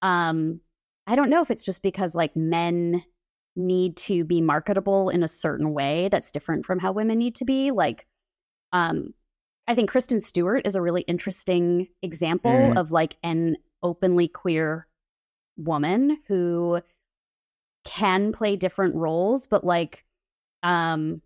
[0.01, 0.59] um,
[1.07, 3.03] I don't know if it's just because like men
[3.55, 7.45] need to be marketable in a certain way that's different from how women need to
[7.45, 7.71] be.
[7.71, 8.07] Like,
[8.71, 9.13] um,
[9.67, 12.77] I think Kristen Stewart is a really interesting example Mhm.
[12.77, 14.87] of like an openly queer
[15.57, 16.81] woman who
[17.85, 20.03] can play different roles, but like,
[20.63, 21.21] um,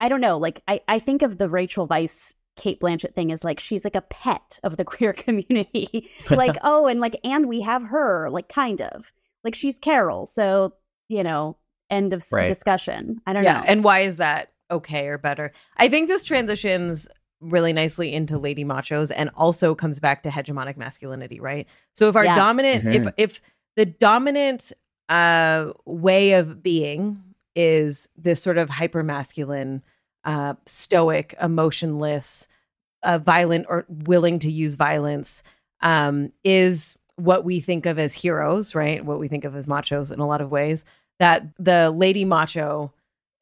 [0.00, 0.38] I don't know.
[0.38, 3.96] Like, I I think of the Rachel Weisz Cate Blanchett thing is like she's like
[3.96, 6.08] a pet of the queer community.
[6.30, 9.12] like, oh, and like and we have her, like kind of.
[9.44, 10.26] Like she's Carol.
[10.26, 10.74] So,
[11.08, 11.56] you know,
[11.90, 12.48] end of Right.
[12.48, 13.20] discussion.
[13.26, 13.64] I don't yeah, know.
[13.66, 15.52] and why is that okay or better?
[15.76, 17.08] I think this transitions
[17.40, 21.66] really nicely into lady machos and also comes back to hegemonic masculinity, right?
[21.94, 22.34] So if our Yeah.
[22.34, 23.14] dominant if Mhm.
[23.16, 23.40] if
[23.76, 24.72] the dominant
[25.08, 27.22] uh way of being
[27.54, 29.82] is this sort of hyper masculine
[30.24, 32.48] uh stoic emotionless
[33.04, 35.42] uh violent or willing to use violence
[35.80, 40.12] um is what we think of as heroes right what we think of as machos
[40.12, 40.84] in a lot of ways
[41.18, 42.92] that the lady macho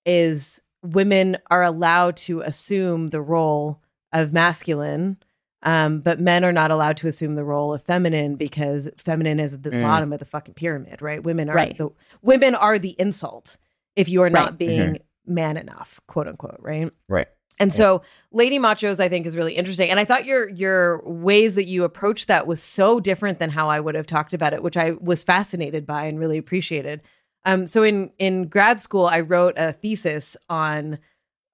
[0.04, 3.80] is women are allowed to assume the role
[4.12, 5.16] of masculine
[5.62, 9.54] um, but men are not allowed to assume the role of feminine because feminine is
[9.54, 9.82] at the Mm.
[9.82, 11.22] bottom of the fucking pyramid, right?
[11.24, 11.76] Women are Right.
[11.76, 11.90] the
[12.22, 13.56] women are the insult
[13.96, 14.58] if you are not Right.
[14.58, 16.92] being man enough, quote unquote, right?
[17.08, 17.26] Right.
[17.58, 19.90] And so Lady Machos I think is really interesting.
[19.90, 23.68] And I thought your your ways that you approached that was so different than how
[23.68, 27.00] I would have talked about it, which I was fascinated by and really appreciated.
[27.44, 30.98] Um so in in grad school I wrote a thesis on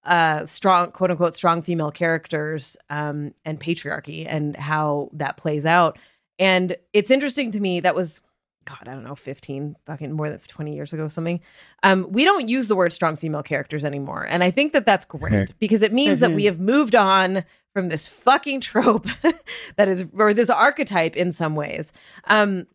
[0.04, 5.98] uh strong quote unquote strong female characters um and patriarchy and how that plays out.
[6.38, 8.22] And it's interesting to me that was
[8.64, 11.40] God, I don't know, 15, fucking more than 20 years ago, something.
[11.82, 14.24] Um, we don't use the word strong female characters anymore.
[14.24, 16.34] And I think that that's great because it means that Mhm.
[16.36, 17.44] we have moved on
[17.74, 19.06] from this fucking trope
[19.76, 21.92] that is, or this archetype in some ways.
[22.24, 22.66] Um,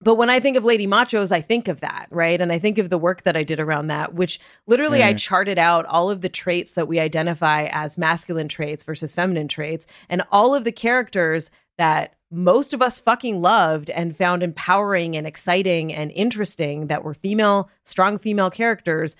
[0.00, 2.40] but when I think of Lady Machos, I think of that, right?
[2.40, 4.38] And I think of the work that I did around that, which
[4.68, 9.12] literally I charted out all of the traits that we identify as masculine traits versus
[9.12, 14.42] feminine traits, and all of the characters that most of us fucking loved and found
[14.42, 19.16] empowering and exciting and interesting that were female, strong female characters,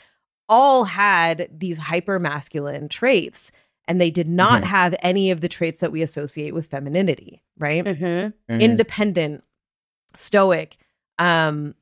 [0.48, 3.50] all had these hyper masculine traits.
[3.86, 4.66] And they did not Mhm.
[4.66, 7.84] have any of the traits that we associate with femininity, right?
[7.84, 8.34] Mhm.
[8.50, 8.60] Mhm.
[8.60, 9.44] independent,
[10.14, 10.76] stoic,
[11.18, 11.74] um,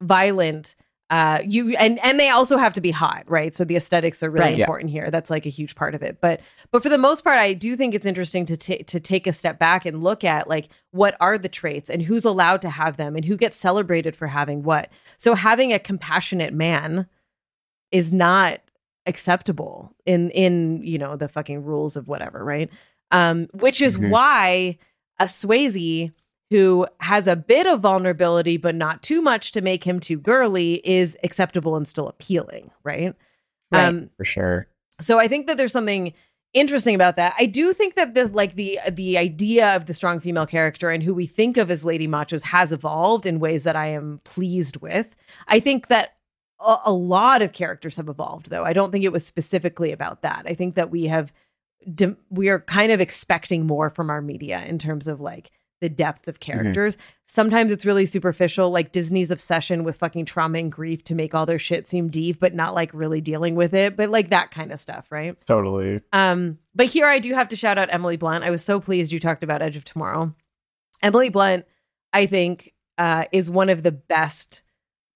[0.00, 0.76] violent.
[1.10, 3.52] Uh, you and and they also have to be hot, right?
[3.52, 4.56] So the aesthetics are really Right.
[4.58, 4.64] Yeah.
[4.64, 5.10] important here.
[5.10, 6.18] That's like a huge part of it.
[6.20, 9.26] But but for the most part, I do think it's interesting to ta- to take
[9.26, 12.70] a step back and look at like what are the traits and who's allowed to
[12.70, 14.88] have them and who gets celebrated for having what.
[15.18, 17.06] So having a compassionate man
[17.90, 18.60] is not
[19.06, 22.70] acceptable in in you know the fucking rules of whatever, right?
[23.10, 24.10] Um, which is Mhm.
[24.10, 24.78] why
[25.18, 26.12] a Swayze
[26.50, 30.80] who has a bit of vulnerability but not too much to make him too girly
[30.84, 33.14] is acceptable and still appealing, right?
[33.70, 33.84] Right.
[33.86, 34.66] Um, For sure.
[35.00, 36.12] so I think that there's something
[36.52, 37.34] interesting about that.
[37.38, 41.02] I do think that the like the the idea of the strong female character and
[41.02, 44.78] who we think of as lady machos has evolved in ways that I am pleased
[44.78, 45.14] with.
[45.46, 46.16] I think that
[46.58, 48.64] a, a lot of characters have evolved though.
[48.64, 50.42] I don't think it was specifically about that.
[50.46, 51.32] I think that we have
[51.94, 55.88] de- we are kind of expecting more from our media in terms of like the
[55.88, 56.96] depth of characters.
[57.26, 61.46] Sometimes it's really superficial, like Disney's obsession with fucking trauma and grief to make all
[61.46, 64.72] their shit seem deep, but not like really dealing with it, but like that kind
[64.72, 65.36] of stuff, right?
[65.46, 66.00] Totally.
[66.12, 68.44] Um, but here I do have to shout out Emily Blunt.
[68.44, 70.34] I was so pleased you talked about Edge of Tomorrow.
[71.02, 71.64] Emily Blunt,
[72.12, 74.62] I think, uh, is one of the best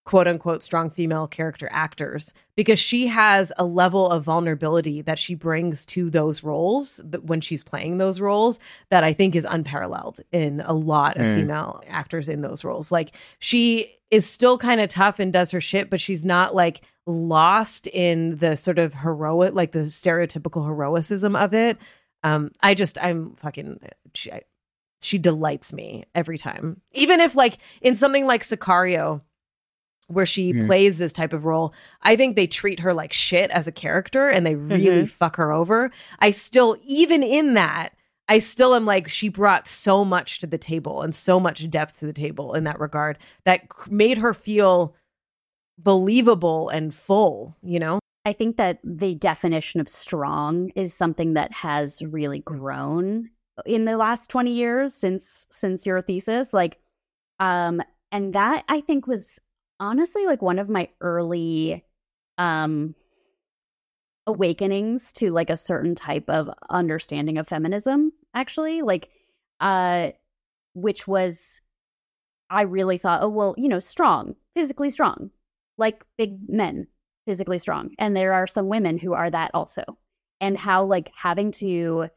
[0.05, 5.35] quote unquote strong female character actors because she has a level of vulnerability that she
[5.35, 10.21] brings to those roles that when she's playing those roles that I think is unparalleled
[10.31, 11.35] in a lot of Mm.
[11.37, 12.93] female actors in those roles.
[12.93, 16.83] Like she is still kind of tough and does her shit, but she's not like
[17.07, 21.79] lost in the sort of heroic, like the stereotypical heroicism of it.
[22.23, 23.81] Um, I just, I'm fucking,
[24.15, 24.43] she, I,
[25.03, 26.81] she delights me every time.
[26.93, 29.23] Even if like in something like Sicario,
[30.09, 30.67] where she Mm.
[30.67, 34.29] plays this type of role, I think they treat her like shit as a character
[34.29, 35.09] and they really Mhm.
[35.09, 35.91] fuck her over.
[36.19, 37.91] I still, even in that,
[38.29, 41.99] I still am like, she brought so much to the table and so much depth
[42.01, 44.95] to the table in that regard that made her feel
[45.79, 47.99] believable and full, you know?
[48.25, 53.31] I think that the definition of strong is something that has really grown
[53.67, 56.79] in the last 20 years since since your thesis like
[57.39, 59.39] um and that I think was
[59.85, 61.85] honestly like one of my early
[62.39, 62.95] um
[64.27, 69.11] awakenings to like a certain type of understanding of feminism actually like
[69.61, 70.11] uh
[70.75, 71.61] which was
[72.51, 75.31] I really thought oh well you know strong physically strong
[75.77, 76.87] like big men
[77.27, 77.91] physically strong.
[77.99, 79.83] And there are some women who are that also.
[80.41, 82.09] And how like having to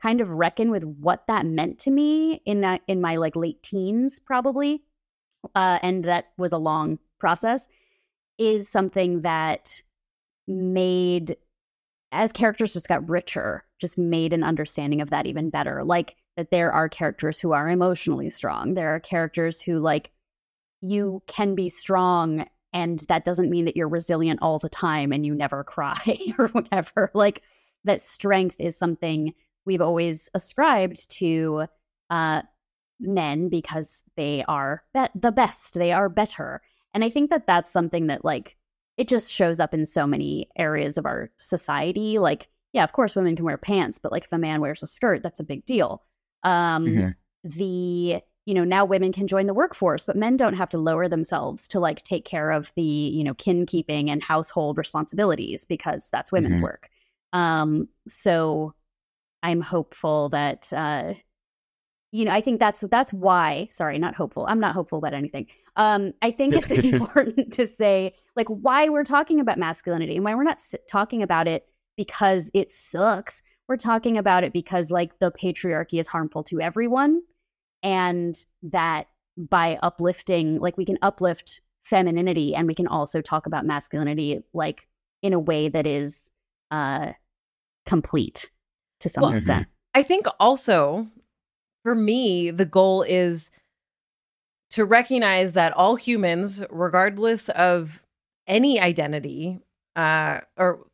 [0.00, 3.62] kind of reckon with what that meant to me in that in my like late
[3.62, 4.82] teens probably
[5.54, 7.68] uh and that was a long process
[8.38, 9.80] is something that
[10.46, 11.36] made
[12.12, 15.82] as characters just got richer, just made an understanding of that even better.
[15.84, 18.74] Like that there are characters who are emotionally strong.
[18.74, 20.10] There are characters who like
[20.80, 25.24] you can be strong and that doesn't mean that you're resilient all the time and
[25.24, 27.10] you never cry or whatever.
[27.14, 27.42] Like
[27.84, 29.32] that strength is something
[29.66, 31.64] we've always ascribed to
[32.10, 32.42] uh
[33.00, 36.62] men because they are be- the best, they are better.
[36.94, 38.56] And I think that that's something that like
[38.96, 42.18] it just shows up in so many areas of our society.
[42.18, 44.86] Like, yeah, of course, women can wear pants, but like if a man wears a
[44.86, 46.02] skirt, that's a big deal.
[46.44, 47.14] Um, Mhm.
[47.44, 51.08] The you know now women can join the workforce, but men don't have to lower
[51.08, 56.08] themselves to like take care of the you know kin keeping and household responsibilities because
[56.10, 56.62] that's women's Mhm.
[56.62, 56.88] work.
[57.32, 58.74] Um, so
[59.42, 61.14] I'm hopeful that uh,
[62.12, 63.68] you know I think that's that's why.
[63.70, 64.46] Sorry, not hopeful.
[64.46, 65.46] I'm not hopeful about anything.
[65.76, 70.34] Um, I think it's important to say like why we're talking about masculinity and why
[70.34, 71.66] we're not s- talking about it
[71.96, 73.42] because it sucks.
[73.68, 77.22] We're talking about it because like the patriarchy is harmful to everyone
[77.82, 79.06] and that
[79.36, 84.86] by uplifting like we can uplift femininity and we can also talk about masculinity like
[85.22, 86.30] in a way that is
[86.70, 87.12] uh
[87.84, 88.50] complete
[89.00, 89.66] to some Well, extent.
[89.92, 91.08] I think also
[91.82, 93.50] for me, the goal is
[94.74, 98.02] to recognize that all humans, regardless of
[98.48, 99.60] any identity,
[99.94, 100.84] uh, or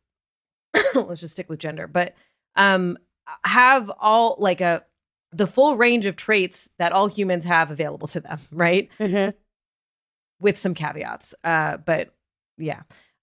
[0.93, 2.13] let's just stick with gender, but
[2.55, 2.95] um,
[3.43, 4.83] have all like a
[5.31, 8.91] the full range of traits that all humans have available to them, right?
[10.39, 11.33] with some caveats.
[11.43, 12.13] Uh, but
[12.59, 12.81] yeah.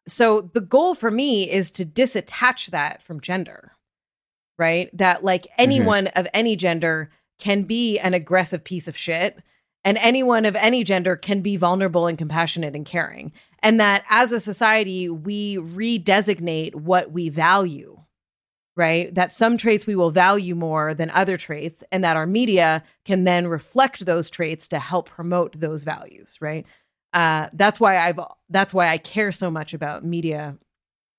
[0.09, 3.73] So the goal for me is to disattach that from gender,
[4.59, 4.91] right?
[4.97, 9.39] That like anyone of any gender can be an aggressive piece of shit,
[9.85, 13.33] and anyone of any gender can be vulnerable and compassionate and caring.
[13.61, 18.03] And that as a society, we redesignate what we value,
[18.77, 19.15] right?
[19.15, 23.25] That some traits we will value more than other traits, and that our media can
[23.25, 26.67] then reflect those traits to help promote those values, right?
[27.13, 30.57] uh, that's why I've that's why I care so much about media.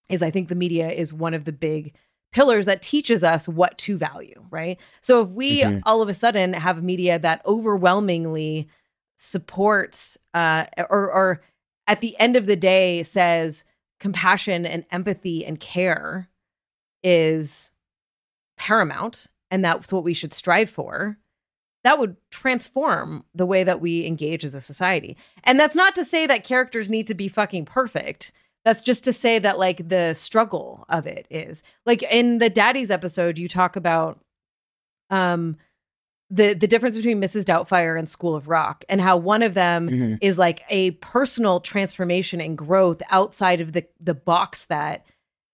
[0.10, 1.96] Is I think the media is one of the big
[2.32, 4.80] pillars that teaches us what to value, right?
[5.02, 5.82] So if we Mhm.
[5.86, 8.68] all of a sudden have media that overwhelmingly
[9.16, 11.42] supports, uh, or or
[11.88, 13.66] at the end of the day says
[14.00, 16.30] compassion and empathy and care
[17.04, 17.72] is
[18.58, 21.18] paramount, and that's what we should strive for
[21.84, 25.16] that would transform the way that we engage as a society.
[25.46, 28.34] And that's not to say that characters need to be fucking perfect.
[28.70, 31.64] That's just to say that like the struggle of it is.
[31.88, 34.20] Like in the Daddies episode you talk about
[35.10, 35.58] um
[36.30, 37.46] the the difference between Mrs.
[37.46, 40.18] Doubtfire and School of Rock and how one of them Mhm.
[40.22, 45.04] is like a personal transformation and growth outside of the the box that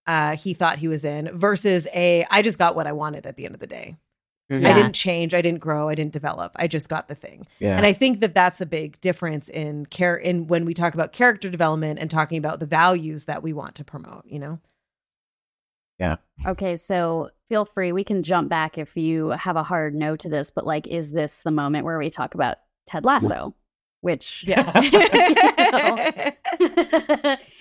[0.08, 3.38] uh he thought he was in versus a I just got what I wanted at
[3.38, 3.96] the end of the day.
[4.50, 5.34] I didn't change.
[5.34, 5.90] I didn't grow.
[5.90, 6.52] I didn't develop.
[6.56, 7.48] I just got the thing.
[7.60, 7.78] Yeah.
[7.78, 11.14] And I think that that's a big difference in care in when we talk about
[11.14, 14.24] character development and talking about the values that we want to promote.
[14.26, 14.60] You know,
[15.98, 16.18] Yeah.
[16.46, 17.92] Okay, so feel free.
[17.92, 21.12] We can jump back if you have a hard no to this, but like, is
[21.12, 23.56] this the moment where we talk about Ted Lasso?
[24.02, 24.72] Which, yeah.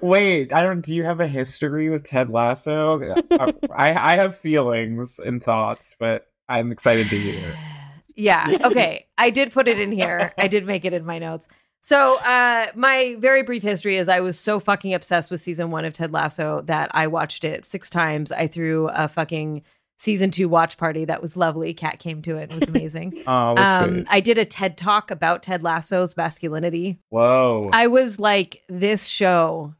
[0.00, 0.80] Wait, I don't.
[0.80, 3.02] Do you have a history with Ted Lasso?
[3.30, 7.56] Uh, I I have feelings and thoughts, but I'm excited to hear.
[8.16, 8.58] yeah.
[8.62, 9.06] Okay.
[9.16, 10.32] I did put it in here.
[10.38, 11.48] I did make it in my notes.
[11.80, 15.84] So, uh, my very brief history is I was so fucking obsessed with season one
[15.84, 18.32] of Ted Lasso that I watched it six times.
[18.32, 19.62] I threw a fucking
[19.98, 21.74] season two watch party that was lovely.
[21.74, 22.52] Kat came to it.
[22.52, 23.22] It was amazing.
[23.26, 24.06] Oh, that's um, sweet.
[24.08, 26.98] I did a TED talk about Ted Lasso's masculinity.
[27.10, 27.68] Whoa.
[27.72, 29.74] I was like, this show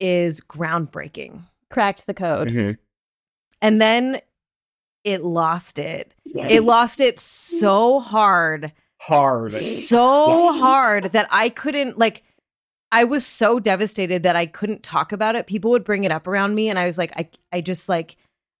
[0.00, 1.40] is groundbreaking.
[1.70, 2.48] cracked the code.
[2.48, 2.78] Mhm.
[3.60, 4.20] And then
[5.04, 6.12] it lost it.
[6.34, 9.52] It lost it so hard, Hard.
[9.52, 12.22] so hard that I couldn't like.
[12.92, 15.46] I was so devastated that I couldn't talk about it.
[15.46, 18.16] People would bring it up around me, and I was like, I, I just like,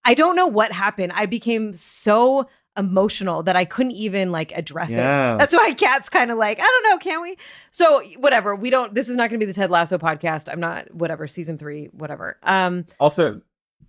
[0.06, 1.12] I don't know what happened.
[1.14, 2.48] I became so
[2.78, 5.34] emotional that I couldn't even like address Yeah.
[5.34, 5.38] it.
[5.38, 7.36] That's why Kat's kind of like, I don't know, can we?
[7.70, 8.54] So whatever.
[8.54, 8.94] We don't.
[8.94, 10.48] This is not going to be the Ted Lasso podcast.
[10.50, 10.92] I'm not.
[10.94, 11.26] Whatever.
[11.26, 11.86] Season three.
[11.86, 12.38] Whatever.
[12.42, 12.86] Um.
[13.00, 13.40] Also,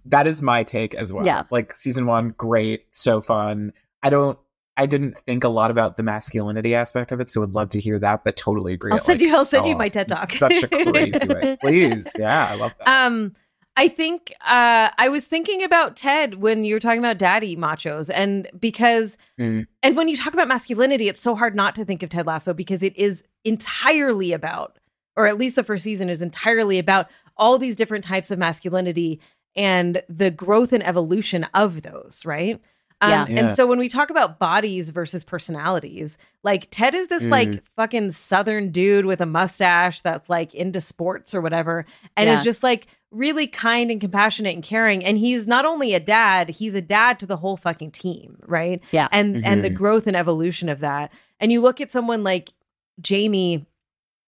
[0.05, 1.25] that is my take as well.
[1.25, 1.43] Yeah.
[1.51, 3.73] Like season one, great, so fun.
[4.01, 4.39] I don't.
[4.79, 7.79] I didn't think a lot about the masculinity aspect of it, so would love to
[7.79, 8.23] hear that.
[8.23, 8.91] But totally agree.
[8.91, 9.35] I'll send like, you.
[9.35, 10.29] I'll send you my TED talk.
[10.29, 11.57] Such a crazy way.
[11.61, 12.87] Please, yeah, I love that.
[12.87, 13.35] Um,
[13.79, 18.09] I think uh, I was thinking about Ted when you were talking about daddy machos,
[18.13, 19.67] and because Mm.
[19.83, 22.55] and when you talk about masculinity, it's so hard not to think of Ted Lasso
[22.55, 24.79] because it is entirely about,
[25.15, 27.07] or at least the first season is entirely about
[27.37, 29.21] all these different types of masculinity
[29.55, 32.59] and the growth and evolution of those, right?
[33.01, 33.25] Um, Yeah.
[33.29, 33.39] Yeah.
[33.41, 37.31] And so when we talk about bodies versus personalities, like Ted is this Mm.
[37.31, 41.85] like fucking southern dude with a mustache that's like into sports or whatever,
[42.15, 42.37] and Yeah.
[42.37, 45.03] is just like really kind and compassionate and caring.
[45.05, 48.81] And he's not only a dad, he's a dad to the whole fucking team, right?
[48.91, 49.07] Yeah.
[49.11, 49.75] And and the Mhm.
[49.75, 51.11] growth and evolution of that.
[51.39, 52.51] And you look at someone like
[52.99, 53.65] Jamie,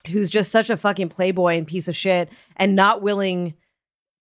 [0.08, 3.56] who's just such a fucking playboy and piece of shit, and not willing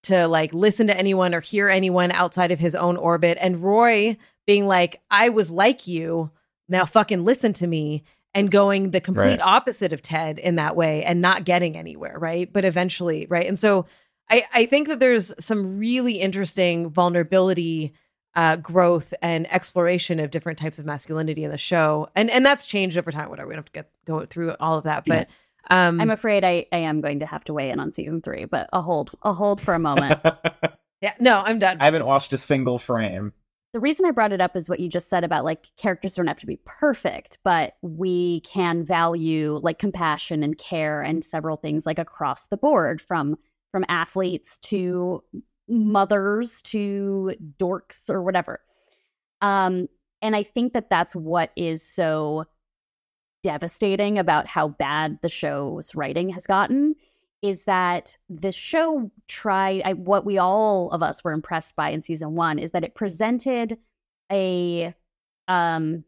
[0.08, 3.38] to like listen to anyone or hear anyone outside of his own orbit.
[3.40, 6.30] And Roy being like, I was like you,
[6.68, 8.04] now fucking listen to me.
[8.34, 9.40] And going the complete Right.
[9.40, 12.52] opposite of Ted in that way and not getting anywhere, right?
[12.52, 13.46] But eventually, right?
[13.46, 13.86] And so
[14.30, 17.94] I, I think that there's some really interesting vulnerability
[18.34, 22.66] uh, growth and exploration of different types of masculinity in the show, and and that's
[22.66, 23.30] changed over time.
[23.30, 25.28] Whatever, we don't have to get go through all of that, but
[25.70, 28.44] um, I'm afraid I, I am going to have to weigh in on season three,
[28.44, 30.20] but a hold, a hold for a moment.
[31.02, 31.78] yeah, no, I'm done.
[31.80, 33.32] I haven't watched a single frame.
[33.74, 36.26] the reason I brought it up is what you just said about like characters don't
[36.26, 41.84] have to be perfect, but we can value like compassion and care and several things
[41.84, 43.36] like across the board from
[43.70, 45.22] from athletes to
[45.68, 48.60] mothers to dorks or whatever.
[49.42, 49.88] Um
[50.22, 52.46] and I think that that's what is so
[53.52, 56.94] devastating about how bad the show's writing has gotten
[57.40, 62.02] is that the show tried I, what we all of us were impressed by in
[62.02, 63.78] season one is that it presented
[64.30, 64.94] a
[65.46, 66.04] um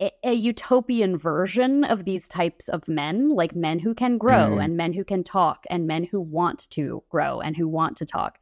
[0.00, 4.64] a, a utopian version of these types of men like men who can grow Mhm.
[4.64, 8.04] and men who can talk and men who want to grow and who want to
[8.04, 8.38] talk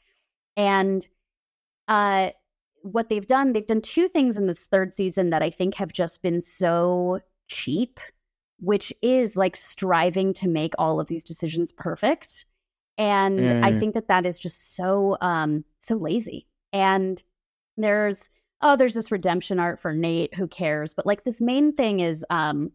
[0.57, 1.09] and
[1.89, 2.31] uh
[2.83, 5.93] what they've done they've done two things in this third season that i think have
[5.93, 7.21] just been so
[7.51, 7.99] cheap
[8.63, 12.45] which is like striving to make all of these decisions perfect
[12.99, 13.81] and i Mm.
[13.81, 17.23] think that that is just so um so lazy and
[17.77, 18.31] there's
[18.63, 22.25] oh there's this redemption art for nate who cares but like this main thing is
[22.31, 22.71] um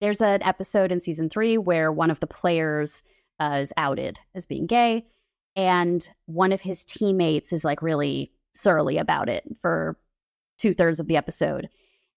[0.00, 3.02] there's an episode in season three where one of the players
[3.38, 5.04] uh, is outed as being gay
[5.56, 9.96] and one of his teammates is like really surly about it for
[10.58, 11.68] two thirds of the episode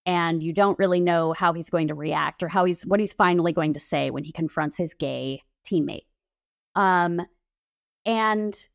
[0.06, 3.14] and you don't really know how he's going to react or how he's what he's
[3.14, 6.06] finally going to say when he confronts his gay teammate
[6.76, 7.22] um
[8.06, 8.68] and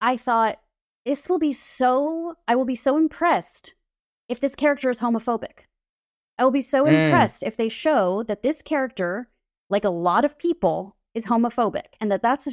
[0.00, 0.58] i thought
[1.04, 3.74] this will be so i will be so impressed
[4.28, 5.64] if this character is homophobic
[6.38, 7.06] i will be so Mm.
[7.06, 9.28] impressed if they show that this character
[9.70, 12.46] like a lot of people is homophobic and that that's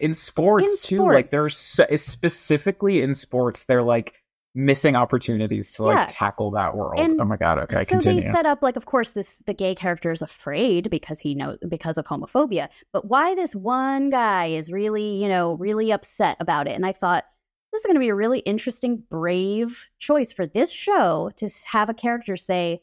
[0.00, 1.30] in sports In too like sports.
[1.30, 4.14] there's so, specifically in sports they're like
[4.58, 6.06] missing opportunities to like Yeah.
[6.08, 6.98] tackle that world.
[6.98, 8.20] And oh my god okay so continue.
[8.22, 11.58] they set up like of course this the gay character is afraid because he knows
[11.68, 16.66] because of homophobia but why this one guy is really you know really upset about
[16.66, 16.72] it.
[16.72, 17.24] And i thought
[17.72, 21.88] this is going to be a really interesting brave choice for this show to have
[21.88, 22.82] a character say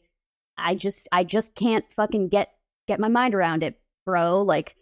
[0.56, 2.52] i just i just can't fucking get
[2.88, 4.40] get my mind around it bro.
[4.40, 4.76] Like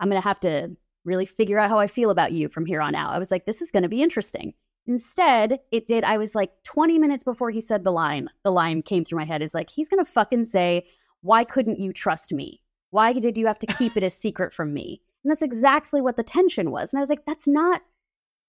[0.00, 0.74] i'm going to have to
[1.04, 3.12] really figure out how i feel about you from here on out.
[3.14, 4.54] I was like this is going to be interesting
[4.86, 6.04] Instead, it did.
[6.04, 8.28] I was like 20 minutes before he said the line.
[8.42, 10.86] The line came through my head is like, he's going to fucking say,
[11.20, 12.60] Why couldn't you trust me?
[12.90, 15.00] Why did you have to keep it a secret from me?
[15.22, 16.92] And that's exactly what the tension was.
[16.92, 17.82] And I was like, That's not.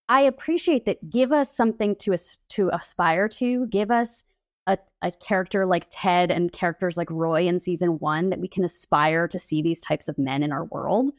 [0.10, 1.10] I appreciate that.
[1.10, 2.16] Give us something to
[2.50, 3.68] to aspire to.
[3.68, 4.24] Give us
[4.68, 8.64] a, a character like Ted and characters like Roy in season one that we can
[8.64, 11.12] aspire to see these types of men in our world.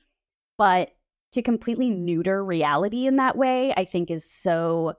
[0.59, 0.91] But
[1.33, 4.95] to completely neuter reality in that way, I think is so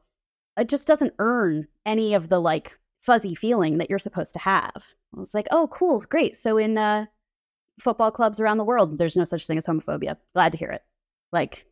[0.58, 4.94] it just doesn't earn any of the like fuzzy feeling that you're supposed to have.
[5.20, 6.36] It's like, oh, cool, great.
[6.36, 7.06] So in uh,
[7.80, 10.18] football clubs around the world, there's no such thing as homophobia.
[10.34, 10.84] Glad to hear it.
[11.32, 11.66] Like,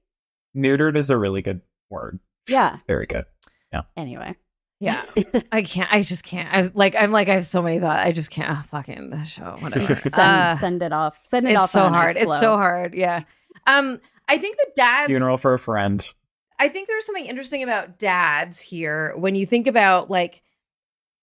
[0.55, 2.77] neutered is a really good word yeah.
[2.87, 3.25] very good
[3.71, 3.81] Yeah.
[3.95, 4.35] Anyway,
[4.79, 5.03] Yeah,
[5.51, 5.91] I can't.
[5.91, 6.53] I just can't.
[6.53, 8.05] I was like, I'm like, I have so many thoughts.
[8.05, 8.57] I just can't.
[8.57, 9.55] Oh, fucking the show.
[9.59, 9.95] Whatever.
[9.95, 11.19] send, Uh, send it off.
[11.23, 11.65] Send it off.
[11.65, 12.17] it's so on a nice hard.
[12.17, 12.93] It's so hard.
[12.93, 13.23] Yeah.
[13.65, 15.09] Um, I think the dads.
[15.09, 16.13] funeral for a friend
[16.59, 20.41] I think there's something interesting about dads here when you think about like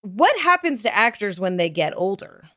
[0.02, 2.48] what happens to actors when they get older,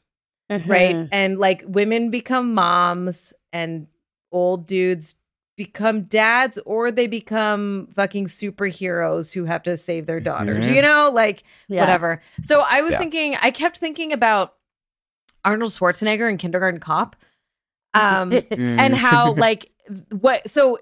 [0.49, 0.95] right?
[0.95, 1.09] Mhm.
[1.11, 3.87] And like women become moms and
[4.31, 5.15] old dudes
[5.55, 10.65] become dads or they become fucking superheroes who have to save their daughters.
[10.67, 10.75] Mhm.
[10.75, 11.81] You know, like Yeah.
[11.81, 12.21] whatever.
[12.41, 12.97] So I was Yeah.
[12.99, 14.55] thinking I kept thinking about
[15.45, 17.15] Arnold Schwarzenegger in Kindergarten Cop.
[17.93, 18.79] Um Mm.
[18.79, 19.69] and how like
[20.09, 20.79] what so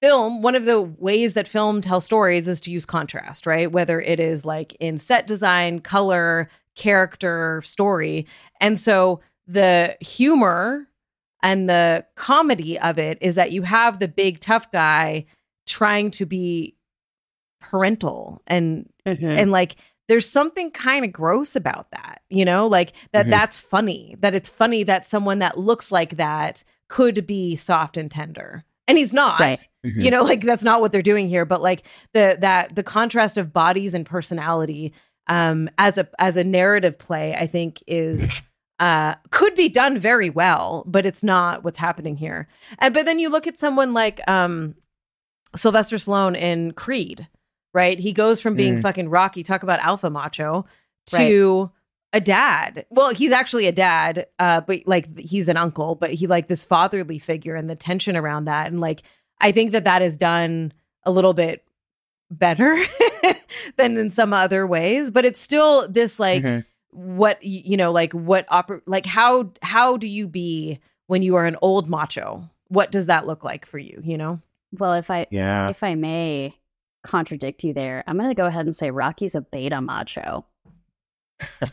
[0.00, 4.00] film one of the ways that film tells stories is to use contrast right whether
[4.00, 8.26] it is like in set design color character story
[8.60, 10.86] and so the humor
[11.42, 15.24] and the comedy of it is that you have the big tough guy
[15.66, 16.74] trying to be
[17.60, 19.24] parental and Mm-hmm.
[19.26, 19.76] and like
[20.08, 23.30] there's something kind of gross about that you know like that Mhm.
[23.30, 28.10] that's funny that it's funny that someone that looks like that could be soft and
[28.10, 29.66] tender and he's not Right.
[29.84, 30.02] Mhm.
[30.02, 33.38] you know like that's not what they're doing here but like the that the contrast
[33.38, 34.92] of bodies and personality
[35.26, 38.30] um as a as a narrative play i think is
[38.78, 42.46] uh could be done very well but it's not what's happening here
[42.78, 44.74] and but then you look at someone like um
[45.56, 47.26] sylvester stallone in creed
[47.74, 48.82] right he goes from being Mm.
[48.82, 50.66] fucking rocky talk about alpha macho
[51.06, 51.70] to
[52.12, 56.26] a dad well he's actually a dad uh but like he's an uncle but he
[56.26, 59.02] like this fatherly figure and the tension around that and like
[59.40, 60.72] i think that that is done
[61.04, 61.64] a little bit
[62.30, 62.76] better
[63.76, 66.64] than in some other ways but it's still this like Mhm.
[66.92, 71.46] what you know like what oper- like how how do you be when you are
[71.46, 74.40] an old macho what does that look like for you you know
[74.78, 75.68] Well, if I Yeah.
[75.70, 76.54] if I may
[77.02, 80.44] contradict you there, I'm going to go ahead and say Rocky's a beta macho.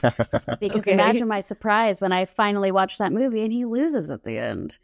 [0.59, 0.93] Because Okay.
[0.93, 4.77] imagine my surprise when I finally watched that movie and he loses at the end.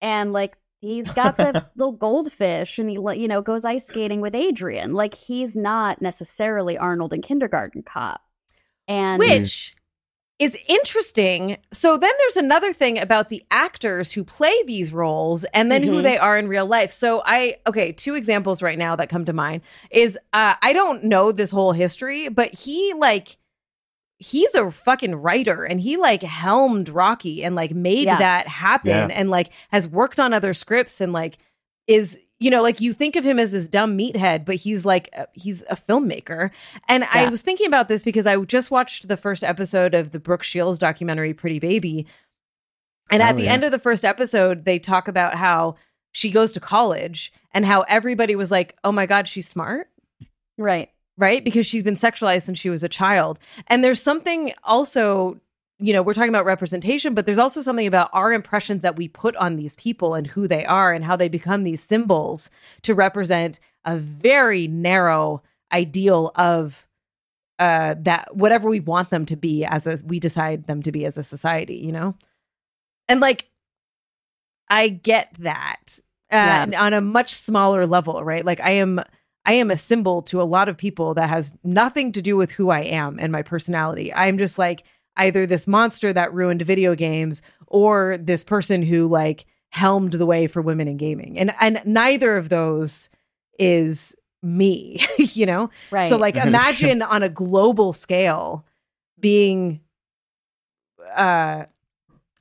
[0.00, 4.34] And like he's got the little goldfish and he you know goes ice skating with
[4.34, 4.92] Adrian.
[4.92, 8.20] Like he's not necessarily Arnold in Kindergarten Cop.
[8.86, 9.74] And which
[10.38, 11.56] is interesting.
[11.72, 16.00] So then there's another thing about the actors who play these roles and then who
[16.00, 16.02] Mhm.
[16.02, 16.90] they are in real life.
[16.90, 21.04] So I okay, two examples right now that come to mind is uh I don't
[21.04, 23.36] know this whole history, but he like
[24.22, 28.18] he's a fucking writer and he like helmed Rocky and like made Yeah.
[28.18, 29.06] that happen Yeah.
[29.10, 31.38] and like has worked on other scripts and like
[31.88, 35.08] is you know like you think of him as this dumb meathead but he's like
[35.16, 36.50] uh, he's a filmmaker
[36.88, 40.20] and I was thinking about this because I just watched the first episode of the
[40.20, 42.06] Brooke Shields documentary Pretty Baby
[43.10, 43.52] and at Oh, the yeah.
[43.52, 45.76] end of the first episode they talk about how
[46.12, 49.88] she goes to college and how everybody was like oh my god she's smart
[50.58, 50.90] right.
[51.18, 51.44] Right?
[51.44, 53.38] Because she's been sexualized since she was a child.
[53.66, 55.40] And there's something also,
[55.78, 59.08] you know, we're talking about representation, but there's also something about our impressions that we
[59.08, 62.50] put on these people and who they are and how they become these symbols
[62.82, 65.42] to represent a very narrow
[65.72, 66.86] ideal of
[67.58, 71.04] uh that whatever we want them to be as a we decide them to be
[71.04, 72.14] as a society, you know?
[73.08, 73.50] And like
[74.70, 75.98] I get that.
[76.30, 78.42] Uh, on a much smaller level, right?
[78.42, 79.02] Like I am
[79.44, 82.50] I am a symbol to a lot of people that has nothing to do with
[82.50, 84.12] who I am and my personality.
[84.14, 84.84] I'm just like
[85.16, 90.46] either this monster that ruined video games or this person who like helmed the way
[90.46, 91.38] for women in gaming.
[91.38, 93.08] And and neither of those
[93.58, 95.70] is me, you know?
[95.90, 96.08] Right.
[96.08, 98.64] So like imagine on a global scale
[99.18, 99.80] being
[101.16, 101.64] uh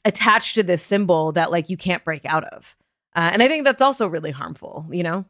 [0.06, 2.76] attached to this symbol that like you can't break out of.
[3.16, 5.26] Uh, and I think that's also really harmful, you know?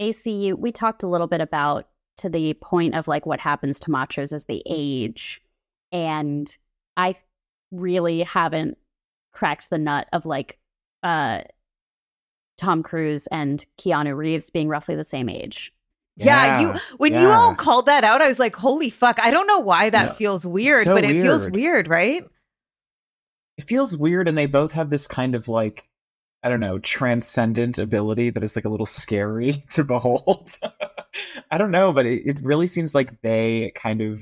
[0.00, 1.88] ACU, we talked a little bit about
[2.18, 5.42] to the point of like what happens to machos as they age.
[5.92, 6.54] And
[6.96, 7.14] I
[7.70, 8.78] really haven't
[9.32, 10.58] cracked the nut of like
[11.02, 11.40] uh
[12.58, 15.72] Tom Cruise and Keanu Reeves being roughly the same age.
[16.16, 19.46] Yeah, you when you all called that out, I was like, "Holy fuck!" I don't
[19.46, 20.12] know why that Yeah.
[20.12, 21.54] feels weird, So but it feels weird.
[21.54, 22.24] weird, right?
[23.56, 25.86] it feels weird and they both have this kind of like
[26.42, 30.58] i don't know transcendent ability that is like a little scary to behold
[31.50, 34.20] i don't know but it, it really seems like they kind of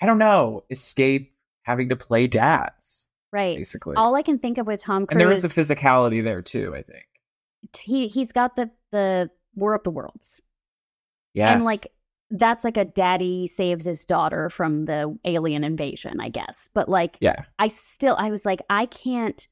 [0.00, 3.56] i don't know escape having to play dads Right.
[3.58, 6.40] basically All I can think of with Tom Cruise and there is the physicality there
[6.42, 7.04] too i think
[7.76, 10.40] he he's got the the War of the Worlds.
[11.34, 11.92] yeah And like
[12.30, 16.68] that's like a daddy saves his daughter from the alien invasion, I guess.
[16.74, 19.46] But like yeah I still I was like I can't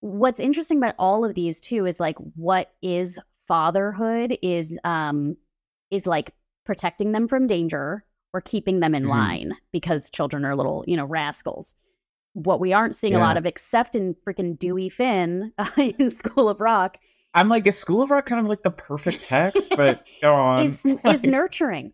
[0.00, 5.36] what's interesting about all of these too is like what is fatherhood is um
[5.90, 6.34] is like
[6.64, 9.08] protecting them from danger or keeping them in Mhm.
[9.08, 11.74] line because children are little, you know, rascals.
[12.34, 16.60] What we aren't seeing a lot of except in freaking Dewey Finn in School of
[16.60, 16.98] Rock
[17.34, 20.64] i'm like is school of rock kind of like the perfect text but go on
[20.64, 21.92] is is nurturing.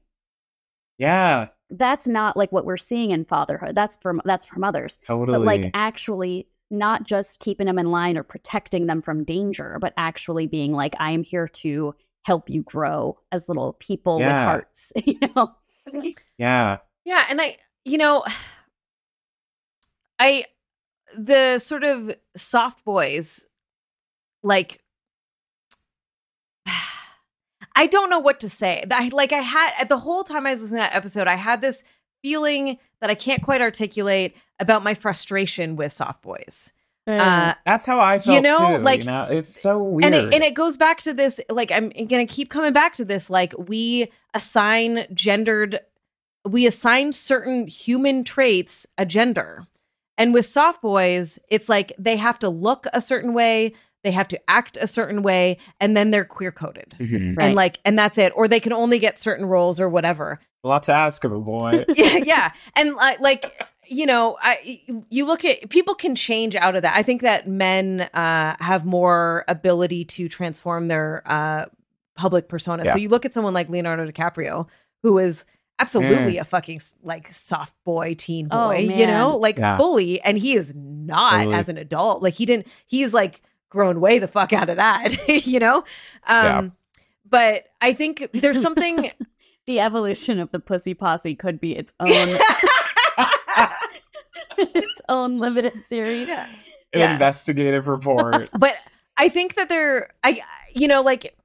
[0.98, 3.74] yeah That's not like what we're seeing in fatherhood.
[3.74, 4.98] That's from that's from others.
[5.06, 9.78] totally but like actually not just keeping them in line or protecting them from danger
[9.80, 14.26] but actually being like i am here to help you grow as little people with
[14.28, 15.52] hearts you know
[16.38, 18.24] yeah Yeah, and I, you know,
[20.18, 20.46] I
[21.16, 23.46] the sort of soft boys,
[24.42, 24.80] like.
[27.76, 28.84] I don't know what to say.
[28.90, 31.34] I like I had at the whole time I was listening to that episode, I
[31.34, 31.82] had this
[32.22, 36.72] feeling that I can't quite articulate about my frustration with soft boys.
[37.06, 38.82] Uh, That's how I felt You know, too.
[38.82, 39.24] like- you know?
[39.30, 40.14] it's so weird.
[40.14, 43.04] and it, and it goes back to this like i'm gonna keep coming back to
[43.04, 45.80] this like we assign gendered
[46.48, 49.66] we assign certain human traits a gender
[50.16, 54.28] and with soft boys it's like they have to look a certain way they have
[54.28, 57.36] to act a certain way and then they're queer coded Mhm.
[57.36, 57.44] Right.
[57.46, 60.68] and like and that's it or they can only get certain roles or whatever a
[60.68, 61.84] lot to ask of a boy.
[61.94, 62.52] yeah, yeah.
[62.74, 63.52] And like, like
[63.88, 64.80] you know, I
[65.10, 66.96] you look at people can change out of that.
[66.96, 71.66] I think that men uh, have more ability to transform their uh,
[72.16, 72.86] public persona.
[72.86, 74.66] So you look at someone like Leonardo DiCaprio,
[75.02, 75.44] who is
[75.78, 76.40] absolutely Mm.
[76.40, 79.76] a fucking like soft boy, teen Oh, boy, you know, like Yeah.
[79.76, 81.54] fully, and he is not Totally.
[81.56, 82.22] as an adult.
[82.22, 82.66] Like he didn't.
[82.86, 85.16] He's like grown way the fuck out of that,
[85.46, 85.78] you know.
[85.78, 86.68] Um, Yeah.
[87.28, 89.10] But I think there's something.
[89.66, 92.10] the evolution of the pussy posse could be its own
[94.74, 96.28] its own limited series.
[96.28, 96.46] An
[96.92, 97.12] Yeah.
[97.14, 98.50] investigative report.
[98.58, 98.76] but
[99.16, 100.42] I think that they're I
[100.74, 101.36] you know like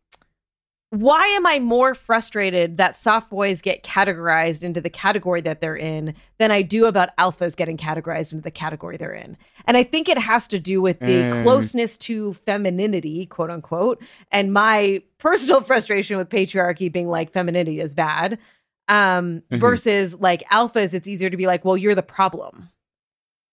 [0.92, 5.76] why am I more frustrated that soft boys get categorized into the category that they're
[5.76, 9.38] in than I do about alphas getting categorized into the category they're in?
[9.66, 11.44] And I think it has to do with the Mm.
[11.44, 14.02] closeness to femininity, quote unquote,
[14.32, 18.40] and my personal frustration with patriarchy being like femininity is bad.
[18.88, 19.60] Um, Mhm.
[19.60, 22.70] versus like alphas, it's easier to be like, well, you're the problem.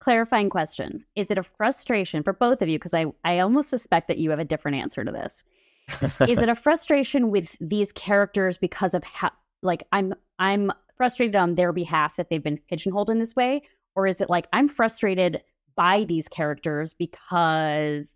[0.07, 1.05] Clarifying question.
[1.17, 2.79] Is it a frustration for both of you?
[2.79, 5.43] Because I, I almost suspect that you have a different answer to this.
[6.29, 9.33] Is it a frustration with these characters because of how
[9.65, 13.63] like I'm I'm frustrated on their behalf that they've been pigeonholed in this way?
[13.97, 15.43] Or is it like I'm frustrated
[15.75, 18.15] by these characters because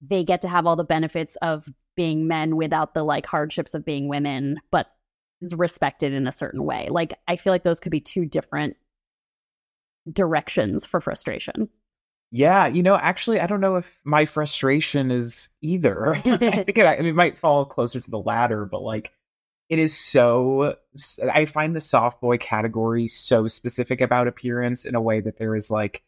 [0.00, 3.84] they get to have all the benefits of being men without the like hardships of
[3.84, 4.86] being women, but
[5.42, 6.86] is respected in a certain way?
[6.92, 8.76] Like I feel like those could be two different
[10.12, 11.68] directions for frustration.
[12.30, 16.14] Yeah, you know, actually, I don't know if my frustration is either.
[16.16, 19.12] I think it, it might fall closer to the latter, but like,
[19.68, 20.76] it is so.
[21.32, 25.54] I find the soft boy category so specific about appearance in a way that there
[25.54, 26.02] is like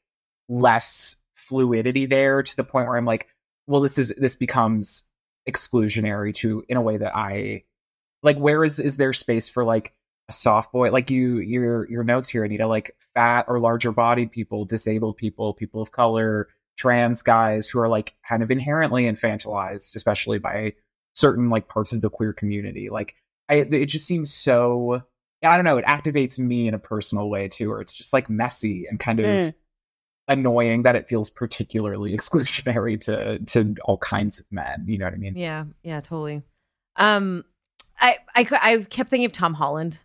[0.48, 3.28] less fluidity there to the point where I'm like,
[3.66, 5.04] well, this is this becomes
[5.48, 7.62] exclusionary to in a way that I
[8.22, 8.36] like.
[8.36, 9.94] Where is is there space for like
[10.30, 14.64] soft boy like you your your notes here anita like fat or larger bodied people
[14.64, 20.38] disabled people people of color trans guys who are like kind of inherently infantilized especially
[20.38, 20.72] by
[21.14, 23.14] certain like parts of the queer community like
[23.48, 25.00] i it just seems so
[25.44, 28.28] i don't know it activates me in a personal way too or it's just like
[28.28, 29.54] messy and kind of Mm.
[30.28, 35.14] annoying that it feels particularly exclusionary to to all kinds of men you know what
[35.14, 36.42] i mean Yeah, yeah, totally.
[36.96, 37.44] Um,
[38.00, 39.98] I I I kept thinking of Tom Holland.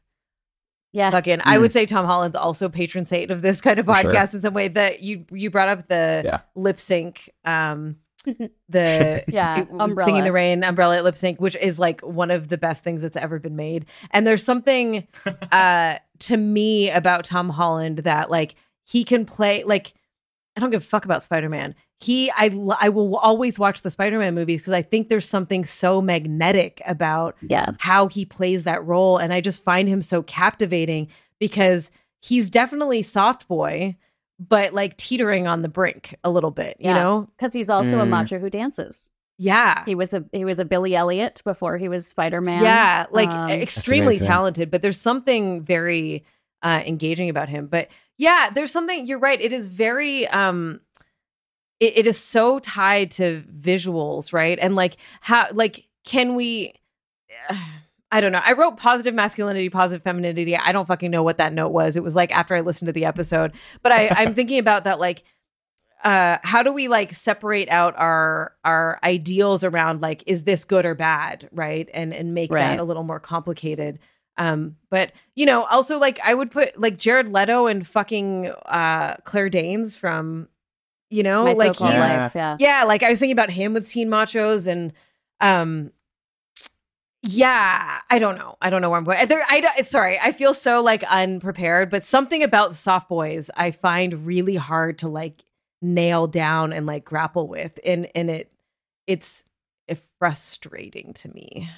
[0.93, 1.09] Yeah.
[1.11, 4.11] Fucking, I would say Tom Holland's also patron saint of this kind of For sure.
[4.11, 4.67] podcast in some way.
[4.67, 6.39] That you you brought up the Yeah.
[6.55, 10.03] lip sync, um, the Yeah, it- Umbrella.
[10.03, 13.17] singing the rain umbrella lip sync, which is like one of the best things that's
[13.17, 13.85] ever been made.
[14.11, 15.07] And there's something
[15.51, 19.93] uh to me about Tom Holland that like he can play like
[20.55, 21.75] I don't give a fuck about Spider Man.
[21.99, 25.65] He, I, I will always watch the Spider Man movies because I think there's something
[25.65, 27.71] so magnetic about Yeah.
[27.79, 31.91] how he plays that role, and I just find him so captivating because
[32.21, 33.95] he's definitely soft boy,
[34.39, 36.95] but like teetering on the brink a little bit, you Yeah.
[36.95, 37.29] know?
[37.37, 38.09] Because he's also a Mm.
[38.09, 39.01] macho who dances.
[39.37, 42.61] Yeah, He was a he was a Billy Elliot before he was Spider Man.
[42.61, 44.69] yeah, like Um, extremely talented.
[44.69, 46.25] But there's something very
[46.63, 47.65] uh, engaging about him.
[47.65, 47.87] But
[48.21, 49.05] yeah, there's something.
[49.07, 49.41] You're right.
[49.41, 50.27] It is very.
[50.27, 50.79] um
[51.79, 54.59] it, it is so tied to visuals, right?
[54.61, 56.73] And like how like can we?
[58.13, 58.41] I don't know.
[58.43, 60.55] I wrote positive masculinity, positive femininity.
[60.57, 61.95] I don't fucking know what that note was.
[61.95, 64.99] It was like after I listened to the episode, but I, I'm thinking about that
[64.99, 65.23] like
[66.03, 70.83] uh how do we like separate out our our ideals around like is this good
[70.85, 72.61] or bad right and and make Right.
[72.61, 73.99] that a little more complicated
[74.37, 79.15] um but you know also like i would put like jared leto and fucking uh
[79.25, 80.47] claire danes from
[81.09, 82.17] you know My like so-called he's Yeah.
[82.23, 82.35] life.
[82.35, 82.57] Yeah.
[82.59, 84.93] yeah like i was thinking about him with teen machos and
[85.41, 85.91] um
[87.23, 90.31] yeah i don't know i don't know where i'm going there, I, don't- sorry i
[90.31, 95.43] feel so like unprepared but something about soft boys i find really hard to like
[95.83, 98.51] nail down and like grapple with and and it
[99.05, 99.43] it's
[100.17, 101.69] frustrating to me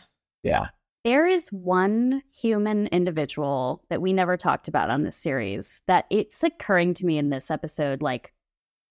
[0.43, 0.67] yeah
[1.03, 6.41] There is one human individual that we never talked about on this series that it's
[6.43, 8.31] occurring to me in this episode, like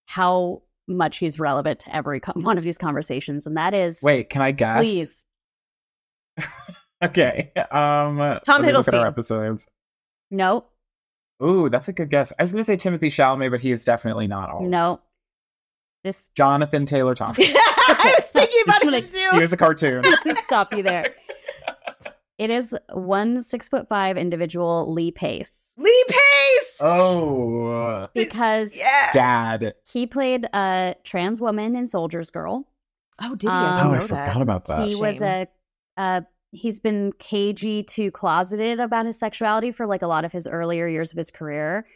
[0.07, 4.29] how much he's relevant to every co- one of these conversations, and that is wait
[4.29, 5.25] can i guess please.
[7.03, 9.07] okay um Tom let me look at our Hiddleston.
[9.07, 9.69] episodes
[10.31, 10.65] No,
[11.43, 12.33] Ooh, that's a good guess.
[12.39, 14.63] I was going to say Timothée Chalamet, but he is definitely not all.
[14.65, 15.01] no.
[16.05, 17.39] This Jonathan Taylor Thomas.
[17.41, 19.41] I was thinking about him he too.
[19.41, 20.03] was a cartoon.
[20.45, 21.07] stop you there.
[22.43, 26.79] It is one six foot five individual, Lee Pace, Lee Pace.
[26.81, 29.11] Oh, because yeah.
[29.13, 29.75] dad.
[29.91, 32.67] he played a trans woman in Soldier's Girl.
[33.23, 33.57] Oh, did he?
[33.57, 34.43] Um, I Oh, I forgot that.
[34.43, 34.89] about that.
[34.89, 35.47] he was Shame.
[35.97, 36.21] a uh
[36.51, 40.87] he's been cagey to closeted about his sexuality for like a lot of his earlier
[40.89, 41.87] years of his career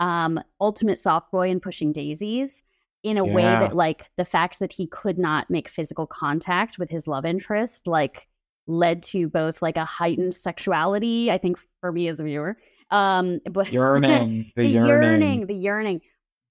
[0.00, 2.62] um ultimate soft boy in pushing daisies
[3.04, 6.90] in a way that like the fact that he could not make physical contact with
[6.90, 8.28] his love interest like
[8.66, 12.56] led to both like a heightened sexuality i think for me as a viewer
[12.90, 14.52] um but Yearning.
[14.56, 14.88] The, the yearning.
[14.88, 16.00] yearning the yearning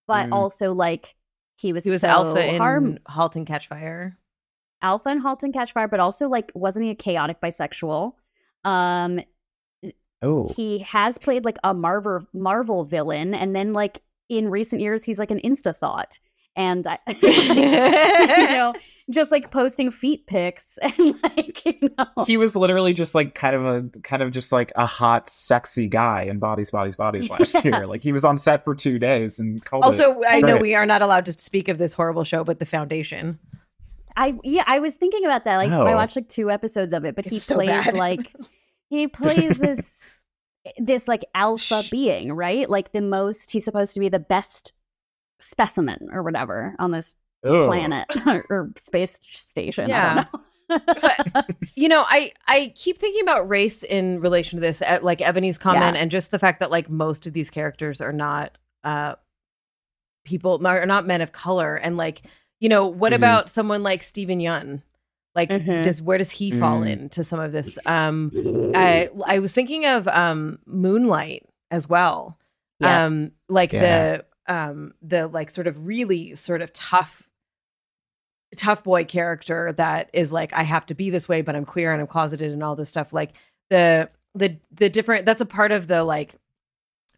[0.08, 0.34] but Mm.
[0.34, 1.16] also like
[1.56, 4.18] he was He was so alpha in harm *Halt and Catch Fire*.
[4.82, 8.14] Alpha and Halt and Catch Fire, but also like wasn't he a chaotic bisexual?
[8.66, 9.22] Um,
[10.22, 10.48] Oh.
[10.56, 15.20] he has played like a Marvel Marvel villain, and then like in recent years he's
[15.20, 16.18] like an insta thought,
[16.56, 18.74] and I, you know,
[19.10, 23.56] just like posting feet pics and like you know, He was literally just like kind
[23.56, 27.54] of a kind of just like a hot, sexy guy in Bodies, Bodies, Bodies last
[27.56, 27.62] Yeah.
[27.64, 27.88] year.
[27.88, 30.28] Like he was on set for two days and called Also, it.
[30.30, 33.40] I know we are not allowed to speak of this horrible show, but The Foundation.
[34.16, 35.58] I yeah, I was thinking about that.
[35.58, 35.96] Like I Oh.
[35.96, 37.96] watched like two episodes of it, but he so plays bad.
[37.96, 38.32] like
[38.90, 40.10] he plays this
[40.78, 41.90] this like alpha Shh.
[41.90, 42.70] being, right?
[42.70, 44.72] Like the most he's supposed to be the best
[45.40, 47.68] specimen or whatever on this Ugh.
[47.68, 48.08] planet
[48.50, 49.90] or space station.
[49.90, 50.26] Yeah.
[50.70, 51.42] I don't know.
[51.76, 55.58] You know, I I keep thinking about race in relation to this, uh, like Ebony's
[55.58, 56.02] comment, Yeah.
[56.02, 59.16] and just the fact that like most of these characters are not uh
[60.26, 62.22] people are not men of color, and like
[62.60, 63.18] you know, what Mhm.
[63.18, 64.82] about someone like Steven Yeun?
[65.36, 65.84] Like, Mhm.
[65.84, 66.90] does where does he fall Mm.
[66.92, 67.78] into some of this?
[67.86, 72.40] Um, I I was thinking of um Moonlight as well.
[72.80, 73.06] Yes.
[73.08, 73.82] um like Yeah.
[74.48, 77.28] the um the like sort of really sort of tough
[78.58, 81.92] tough boy character that is like i have to be this way but i'm queer
[81.92, 83.36] and i'm closeted and all this stuff like
[83.70, 86.36] the the the different that's a part of the like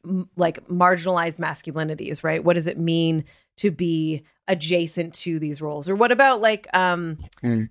[0.05, 3.23] m- like marginalized masculinities right what does it mean
[3.57, 7.69] to be adjacent to these roles or what about like um Mm.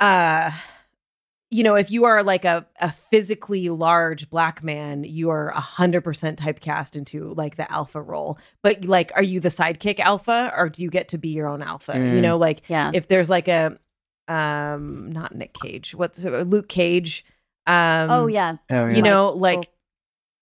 [0.00, 0.50] uh
[1.56, 5.60] you know, if you are like a, a physically large black man, you are a
[5.60, 8.38] hundred percent typecast into like the alpha role.
[8.62, 11.62] But like, are you the sidekick alpha or do you get to be your own
[11.62, 11.94] alpha?
[11.94, 12.20] You Mm.
[12.20, 12.90] know, like yeah.
[12.92, 13.78] if there's like a
[14.28, 17.24] um not Nick Cage, what's uh, Luke Cage?
[17.66, 18.56] Um oh yeah.
[18.70, 19.70] Oh, You know, like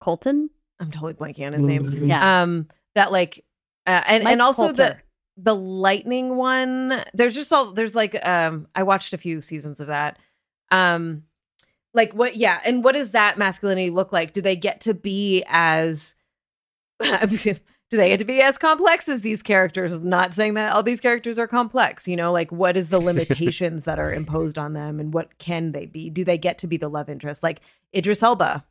[0.01, 0.51] Colton?
[0.81, 2.09] I'm totally blanking on his name.
[2.09, 2.43] Yeah.
[2.43, 3.45] Um that like
[3.87, 4.97] uh, and Mike and also the
[5.37, 9.89] the lightning one there's just all there's like um i watched a few seasons of
[9.89, 10.17] that
[10.71, 11.25] um
[11.93, 14.33] like what yeah and what does that masculinity look like?
[14.33, 16.15] Do they get to be as
[17.01, 20.01] do they get to be as complex as these characters?
[20.01, 23.85] Not saying that all these characters are complex you know like what is the limitations
[23.85, 26.11] that are imposed on them and what can they be?
[26.11, 27.43] Do they get to be the love interest?
[27.43, 27.61] Like
[27.95, 28.65] idris elba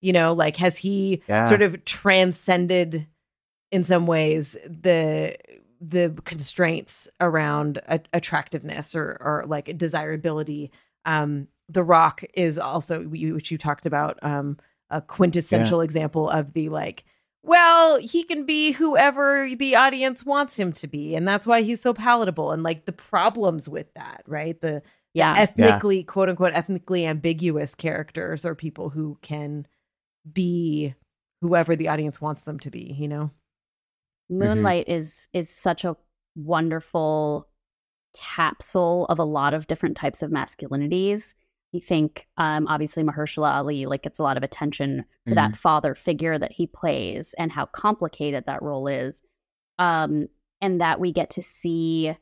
[0.00, 1.42] you know like has he Yeah.
[1.48, 3.06] sort of transcended
[3.72, 5.36] in some ways the
[5.80, 10.70] the constraints around a- attractiveness or or like desirability
[11.04, 14.56] um the rock is also which you talked about um
[14.90, 17.04] a quintessential example of the like
[17.42, 21.80] well he can be whoever the audience wants him to be and that's why he's
[21.80, 24.60] so palatable and like the problems with that right?
[24.60, 24.82] The
[25.14, 25.34] Yeah.
[25.36, 29.66] ethnically quote unquote ethnically ambiguous characters are people who can
[30.30, 30.94] be
[31.40, 33.30] whoever the audience wants them to be you know?
[34.30, 35.96] Moonlight is is such a
[36.36, 37.48] wonderful
[38.14, 41.34] capsule of a lot of different types of masculinities.
[41.72, 45.94] You think, um, obviously, Mahershala Ali like gets a lot of attention for that father
[45.94, 49.20] figure that he plays and how complicated that role is,
[49.78, 50.28] um,
[50.60, 52.14] and that we get to see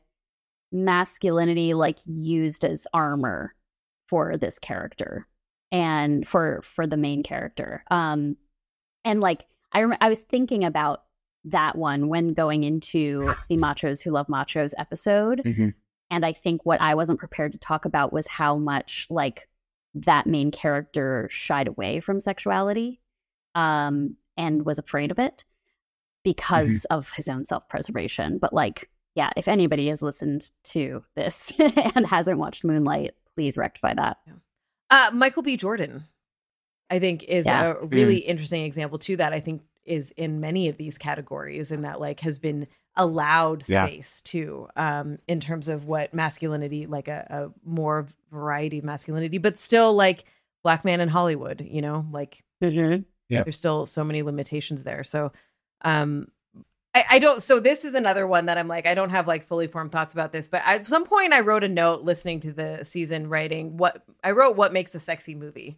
[0.71, 3.53] masculinity like used as armor
[4.07, 5.27] for this character
[5.71, 7.83] and for for the main character.
[7.91, 8.37] Um,
[9.03, 11.03] and like I rem- I was thinking about
[11.45, 15.41] that one when going into the Machos Who Love Machos episode.
[15.45, 15.73] Mhm.
[16.11, 19.47] And I think what I wasn't prepared to talk about was how much like
[19.95, 23.01] that main character shied away from sexuality
[23.55, 25.45] um, and was afraid of it
[26.23, 28.37] because of his own self preservation.
[28.37, 31.51] But like, yeah, if anybody has listened to this
[31.95, 34.17] and hasn't watched Moonlight, please rectify that.
[34.89, 35.57] Uh, Michael B.
[35.57, 36.05] Jordan,
[36.89, 37.73] I think, is Yeah.
[37.81, 39.17] a really interesting example too.
[39.17, 43.67] That I think is in many of these categories, and that like has been allowed
[43.69, 43.85] Yeah.
[43.87, 49.37] space too, um, in terms of what masculinity, like a, a more variety of masculinity,
[49.37, 50.25] but still like
[50.63, 51.65] black man in Hollywood.
[51.69, 53.01] You know, like Mm-hmm.
[53.29, 53.45] Yep.
[53.45, 55.03] there's still so many limitations there.
[55.03, 55.31] So,
[55.83, 56.27] um,
[56.93, 57.41] I, I don't.
[57.41, 60.13] So this is another one that I'm like, I don't have like fully formed thoughts
[60.13, 63.77] about this, but at some point I wrote a note listening to the season writing
[63.77, 65.77] what I wrote what makes a sexy movie.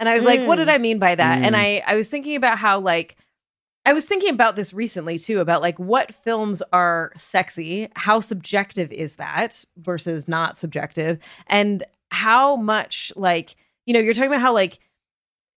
[0.00, 0.72] And I was like, what did Mm.
[0.74, 1.42] I mean by that?
[1.44, 1.58] And Mm.
[1.58, 3.16] I, I was thinking about how like
[3.86, 8.92] I was thinking about this recently too, about like what films are sexy, how subjective
[8.92, 13.56] is that versus not subjective, and how much like,
[13.86, 14.78] you know, you're talking about how like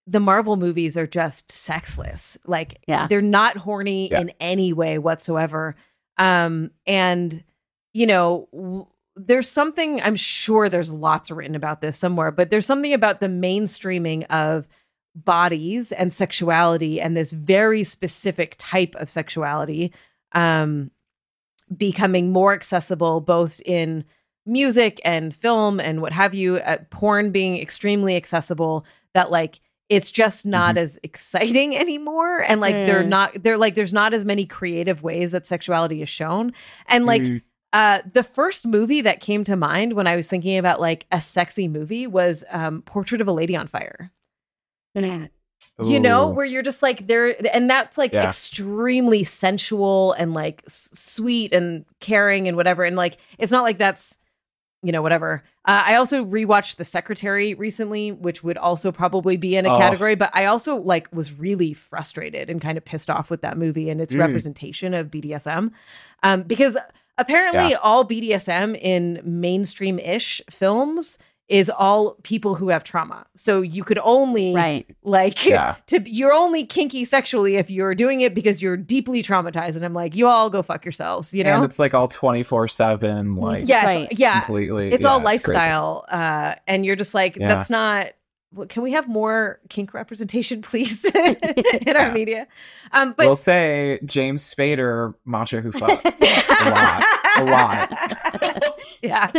[0.07, 2.37] the Marvel movies are just sexless.
[2.45, 3.07] Like Yeah.
[3.07, 4.21] they're not horny Yeah.
[4.21, 5.75] in any way whatsoever.
[6.17, 7.43] Um and
[7.93, 12.65] you know, w- there's something I'm sure there's lots written about this somewhere, but there's
[12.65, 14.67] something about the mainstreaming of
[15.15, 19.93] bodies and sexuality and this very specific type of sexuality
[20.33, 20.89] um
[21.75, 24.03] becoming more accessible both in
[24.45, 30.11] music and film and what have you uh, porn being extremely accessible that like it's
[30.11, 33.07] just not as exciting anymore and like they're Mm.
[33.09, 36.53] not they're like there's not as many creative ways that sexuality is shown
[36.87, 37.41] and like Mm.
[37.71, 41.21] uh the first movie that came to mind when i was thinking about like a
[41.21, 44.11] sexy movie was um portrait of a lady on fire
[45.83, 48.27] you know where you're just like there and that's like Yeah.
[48.27, 53.77] extremely sensual and like s- sweet and caring and whatever and like it's not like
[53.77, 54.17] that's
[54.83, 59.55] you know whatever uh, i also rewatched the secretary recently which would also probably be
[59.55, 59.77] in a Oh.
[59.77, 63.57] category but i also like was really frustrated and kind of pissed off with that
[63.57, 64.19] movie and its Mm.
[64.19, 65.71] representation of bdsm
[66.23, 66.75] um, because
[67.17, 67.77] apparently Yeah.
[67.81, 71.17] all bdsm in mainstream-ish films
[71.49, 74.87] is all people who have trauma so you could only Right.
[75.03, 75.75] like Yeah.
[75.87, 79.93] to you're only kinky sexually if you're doing it because you're deeply traumatized and i'm
[79.93, 83.67] like you all go fuck yourselves you know and it's like all 24 7 like
[83.67, 84.07] yeah Right.
[84.11, 85.25] it's, yeah completely it's yeah, all crazy.
[85.51, 87.49] lifestyle uh and you're just like Yeah.
[87.49, 88.07] that's not
[88.69, 92.13] can we have more kink representation please in our Yeah.
[92.13, 92.47] media
[92.93, 96.21] um but we'll say james spader macho who fucks
[96.61, 97.03] a lot
[97.37, 99.31] a lot yeah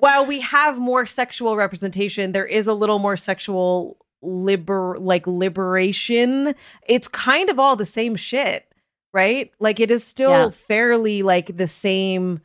[0.00, 6.54] while we have more sexual representation, there is a little more sexual liber like liberation.
[6.86, 8.66] It's kind of all the same shit,
[9.14, 9.52] right?
[9.60, 10.50] Like it is still Yeah.
[10.50, 12.40] fairly like the same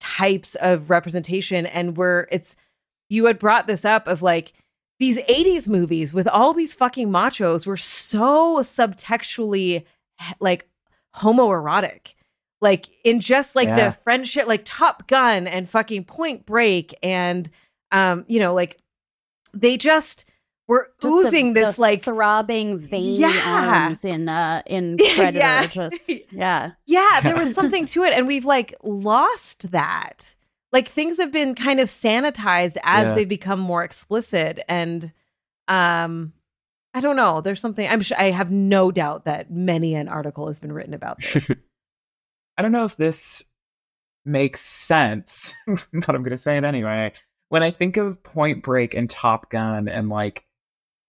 [0.00, 2.56] types of representation and where it's
[3.08, 4.52] you had brought this up of like
[4.98, 9.84] these 80s movies with all these fucking machos were so subtextually
[10.40, 10.68] like
[11.16, 12.13] homoerotic
[12.64, 13.90] like in just like Yeah.
[13.90, 17.48] the friendship like top gun and fucking point break and
[17.92, 18.78] um you know like
[19.52, 20.24] they just
[20.66, 23.42] were Just the- oozing this the like throbbing veiny Yeah.
[23.84, 25.66] arms in uh in Yeah.
[25.68, 26.72] Just yeah.
[26.86, 30.34] yeah there was something to it and we've like lost that
[30.72, 33.14] like things have been kind of sanitized as Yeah.
[33.14, 35.12] they become more explicit and
[35.68, 36.32] um
[36.94, 40.46] i don't know there's something i'm sure i have no doubt that many an article
[40.46, 41.50] has been written about this
[42.56, 43.42] I don't know if this
[44.24, 47.12] makes sense, but I'm going to say it anyway.
[47.48, 50.44] When I think of Point Break and Top Gun and like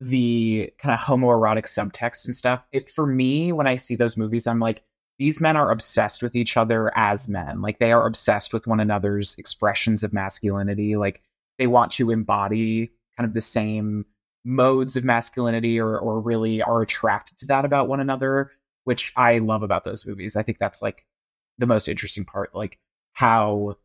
[0.02, 4.48] the kind of homoerotic subtext and stuff, it for me when I see those movies,
[4.48, 4.84] I'm like,
[5.18, 7.62] these men are obsessed with each other as men.
[7.62, 10.98] Like they are obsessed with one another's expressions of masculinity.
[10.98, 11.22] Like
[11.58, 14.06] they want to embody kind of the same
[14.44, 18.52] modes of masculinity or or really are attracted to that about one another,
[18.84, 20.36] which I love about those movies.
[20.36, 21.06] I think that's like
[21.58, 22.78] the most interesting part, like
[23.14, 23.78] how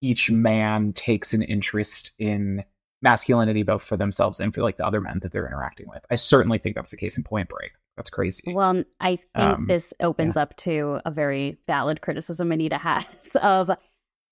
[0.00, 2.64] each man takes an interest in
[3.02, 6.04] masculinity both for themselves and for like the other men that they're interacting with.
[6.10, 7.72] I certainly think that's the case in Point Break.
[7.96, 8.52] That's crazy.
[8.52, 13.04] Well, I think Um, this opens up to a very valid criticism Anita has
[13.42, 13.70] of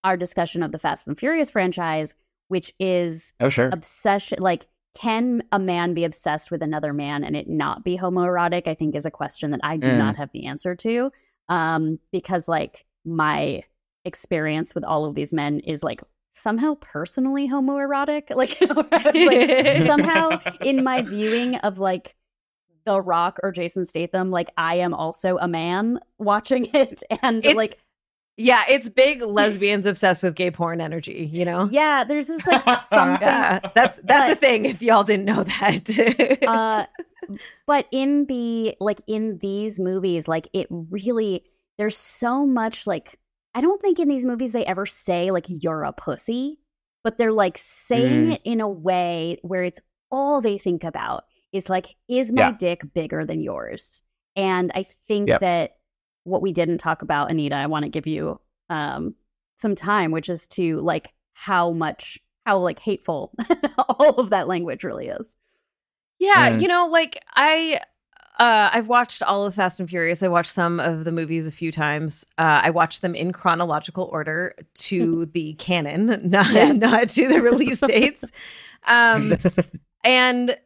[0.03, 2.15] our discussion of the Fast and Furious franchise,
[2.49, 3.71] which is oh sure.
[3.73, 8.69] obsession like can a man be obsessed with another man and it not be homoerotic
[8.69, 9.99] i think is a question that i do Mm.
[9.99, 11.11] not have the answer to
[11.49, 13.63] um because like my
[14.05, 18.59] experience with all of these men is like somehow personally homoerotic like,
[18.91, 22.15] like somehow in my viewing of like
[22.87, 27.57] the rock or jason statham like i am also a man watching it and It's-
[27.57, 27.79] like
[28.37, 32.63] yeah it's big lesbians obsessed with gay porn energy you know yeah there's this like
[32.91, 36.85] something yeah that's that's a thing if y'all didn't know that uh
[37.67, 41.45] but in the like in these movies like it really
[41.79, 43.19] there's so much like
[43.55, 46.59] i don't think in these movies they ever say like you're a pussy
[47.03, 48.33] but they're like saying Mm.
[48.35, 49.81] it in a way where it's
[50.11, 52.57] all they think about is like is my Yeah.
[52.59, 54.01] dick bigger than yours
[54.37, 55.41] and i think Yep.
[55.41, 55.77] that
[56.25, 58.39] what we didn't talk about anita i want to give you
[58.71, 59.15] um
[59.57, 63.33] some time which is to like how much how like hateful
[63.89, 65.37] all of that language really is
[66.19, 66.61] Yeah, Mm.
[66.63, 67.81] you know, like I
[68.41, 70.21] uh, I've watched all of Fast and Furious.
[70.23, 72.25] I watched some of the movies a few times.
[72.37, 76.77] Uh, I watched them in chronological order to the canon, not Yes.
[76.77, 78.33] not to the release dates.
[78.87, 79.35] Um,
[80.03, 80.57] and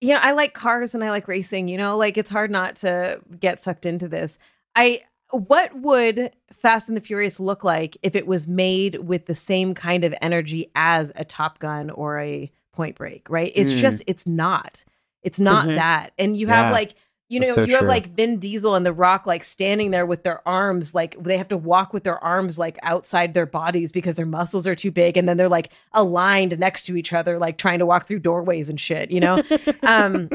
[0.00, 1.68] you know, I like cars and I like racing.
[1.68, 4.38] You know, like it's hard not to get sucked into this.
[4.76, 9.34] I what would Fast and the Furious look like if it was made with the
[9.34, 13.28] same kind of energy as a Top Gun or a Point Break?
[13.30, 13.52] Right?
[13.54, 13.78] It's Mm.
[13.78, 14.84] just it's not.
[15.22, 15.76] It's not Mhm.
[15.76, 16.12] that.
[16.18, 16.72] And you have Yeah.
[16.72, 16.94] like
[17.30, 20.22] you know so you have like Vin Diesel and The Rock like standing there with
[20.22, 24.16] their arms like they have to walk with their arms like outside their bodies because
[24.16, 27.56] their muscles are too big and then they're like aligned next to each other like
[27.56, 29.42] trying to walk through doorways and shit, you know?
[29.82, 30.28] um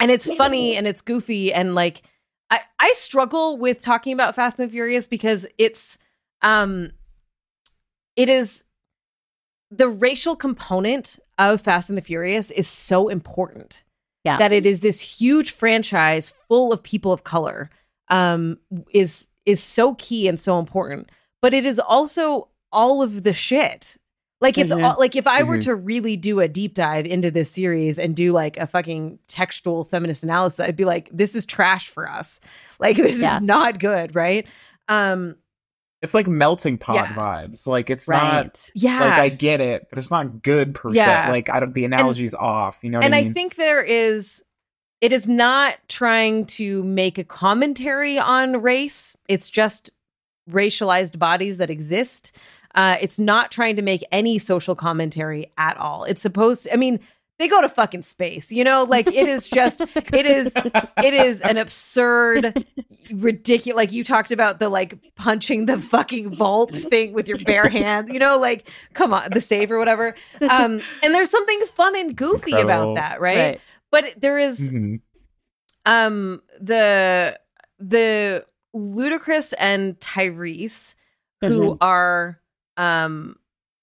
[0.00, 2.02] and it's funny and it's goofy and like
[2.52, 5.98] I I struggle with talking about Fast and Furious because it's
[6.42, 6.90] um
[8.14, 8.64] it is
[9.70, 13.82] the racial component of Fast and the Furious is so important
[14.24, 14.36] Yeah.
[14.38, 17.70] that it is this huge franchise full of people of color
[18.08, 18.58] um
[18.92, 21.08] is is so key and so important
[21.40, 23.96] but it is also all of the shit
[24.42, 24.84] like it's Mhm.
[24.84, 25.62] all like if i were Mhm.
[25.64, 29.84] to really do a deep dive into this series and do like a fucking textual
[29.84, 32.40] feminist analysis i'd be like this is trash for us
[32.78, 33.36] like this Yeah.
[33.36, 34.46] is not good right
[34.88, 35.36] um
[36.02, 37.14] It's like melting pot Yeah.
[37.14, 37.64] vibes.
[37.66, 41.26] Like it's not yeah like I get it, but it's not good per Yeah.
[41.26, 41.30] se.
[41.30, 42.80] Like I don't the analogy's off.
[42.82, 44.42] You know what and I I think there is
[45.00, 49.16] it is not trying to make a commentary on race.
[49.28, 49.90] It's just
[50.50, 52.32] racialized bodies that exist.
[52.74, 56.04] Uh, it's not trying to make any social commentary at all.
[56.04, 57.00] It's supposed I mean,
[57.38, 58.84] they go to fucking space, you know?
[58.84, 62.64] Like it is just it is it is an absurd
[63.10, 67.68] ridiculous like you talked about the like punching the fucking vault thing with your bare
[67.68, 70.14] hand you know like come on the save or whatever
[70.48, 72.92] um and there's something fun and goofy Incredible.
[72.92, 73.36] about that right?
[73.38, 73.60] Right.
[73.90, 75.00] but there is Mhm.
[75.84, 77.38] um the
[77.80, 80.94] the ludacris and tyrese
[81.40, 82.38] who are
[82.76, 83.36] um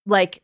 [0.06, 0.42] like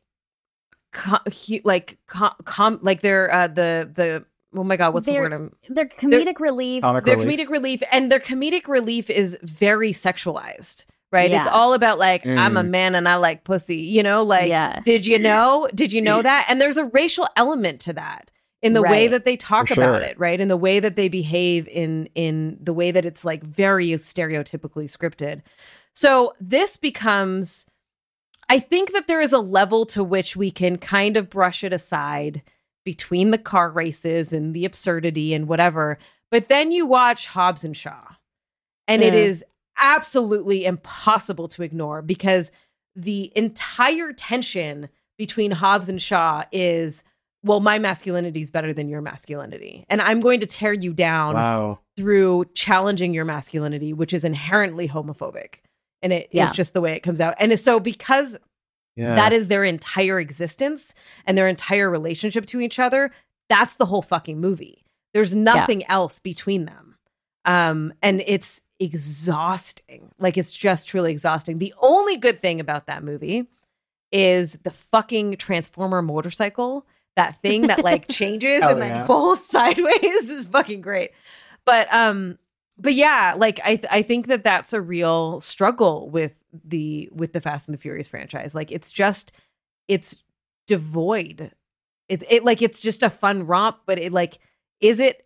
[0.93, 1.17] co-
[1.63, 4.25] like com, com like they're uh the the
[4.57, 6.81] oh my god what's They're- the word i'm They're comedic relief.
[6.81, 7.39] Comic their relief.
[7.39, 11.31] comedic relief and their comedic relief is very sexualized right?
[11.31, 12.69] It's all about like i'm a Mm.
[12.69, 14.21] man and i like pussy you know?
[14.23, 14.81] Like yeah.
[14.83, 15.69] did you know?
[15.73, 16.45] Did you know that?
[16.49, 20.01] And there's a racial element to that in the way that they talk For about
[20.01, 20.39] it right?
[20.41, 24.89] In the way that they behave in in the way that it's like very stereotypically
[24.91, 25.41] scripted.
[25.93, 27.65] So this becomes
[28.49, 31.73] i think that there is a level to which we can kind of brush it
[31.73, 32.41] aside
[32.83, 35.97] between the car races and the absurdity and whatever
[36.31, 38.03] but then you watch hobbs and shaw
[38.87, 39.19] and it Yeah.
[39.21, 39.43] is
[39.77, 42.51] absolutely impossible to ignore because
[42.95, 44.87] the entire tension
[45.17, 47.03] between Hobbs and Shaw is
[47.43, 51.33] well my masculinity is better than your masculinity and I'm going to tear you down
[51.35, 51.79] Wow.
[51.97, 55.55] through challenging your masculinity which is inherently homophobic
[56.05, 56.51] and it is Yeah.
[56.53, 57.33] just the way it comes out.
[57.39, 58.37] And so because
[58.95, 59.15] Yeah.
[59.15, 60.95] that is their entire existence
[61.25, 63.11] and their entire relationship to each other
[63.49, 64.83] that's the whole fucking movie.
[65.13, 66.95] There's nothing else between them.
[67.43, 70.11] Um and it's exhausting.
[70.19, 71.57] Like it's just truly exhausting.
[71.57, 73.45] The only good thing about that movie
[74.11, 76.85] is the fucking transformer motorcycle.
[77.15, 79.05] That thing that like changes Hell and then yeah.
[79.05, 81.11] folds sideways is fucking great.
[81.65, 82.37] But um
[82.77, 87.41] but yeah like i i think that that's a real struggle with the with the
[87.41, 88.55] fast and the furious franchise.
[88.55, 89.31] Like it's just
[89.87, 90.17] it's
[90.67, 91.51] devoid.
[92.07, 94.39] It's it like it's just a fun romp but it like
[94.79, 95.25] is it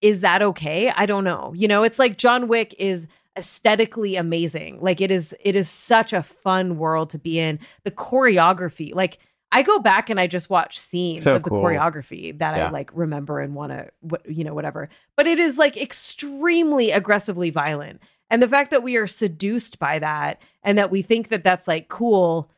[0.00, 0.90] is that okay?
[0.90, 1.52] I don't know.
[1.56, 3.06] You know it's like john wick is
[3.36, 4.78] aesthetically amazing.
[4.80, 7.58] Like it is it is such a fun world to be in.
[7.84, 9.18] The choreography like
[9.54, 11.62] i go back and i just watch scenes So of the cool.
[11.62, 13.90] choreography that i like remember and want to
[14.26, 14.88] you know whatever.
[15.16, 18.00] But it is like extremely aggressively violent.
[18.30, 21.68] And the fact that we are seduced by that and that we think that that's
[21.68, 22.50] like cool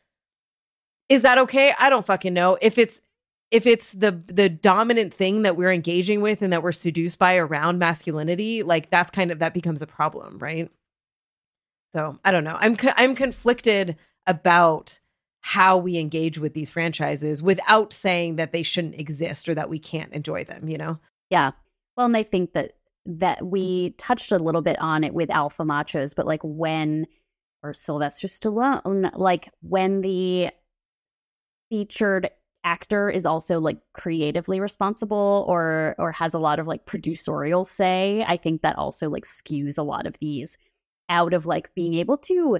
[1.09, 1.73] is that okay?
[1.79, 2.59] I don't fucking know.
[2.61, 3.01] If it's
[3.51, 7.37] if it's the the dominant thing that we're engaging with and that we're seduced by
[7.37, 10.71] around masculinity like that's kind of that becomes a problem right?
[11.93, 12.57] So i don't know.
[12.59, 13.97] I'm i'm conflicted
[14.27, 14.99] about
[15.49, 19.79] how we engage with these franchises without saying that they shouldn't exist or that we
[19.79, 20.99] can't enjoy them you know
[21.31, 21.53] Yeah.
[21.97, 22.73] Well, and I think that
[23.07, 23.97] that we mm-hmm.
[23.97, 27.07] touched a little bit on it with Alpha Machos, but like when
[27.63, 30.51] or Sylvester Stallone, like when the
[31.71, 32.31] featured
[32.65, 38.25] actor is also like creatively responsible or or has a lot of like producerial say,
[38.27, 40.59] I think that also like skews a lot of these
[41.09, 42.59] out of like being able to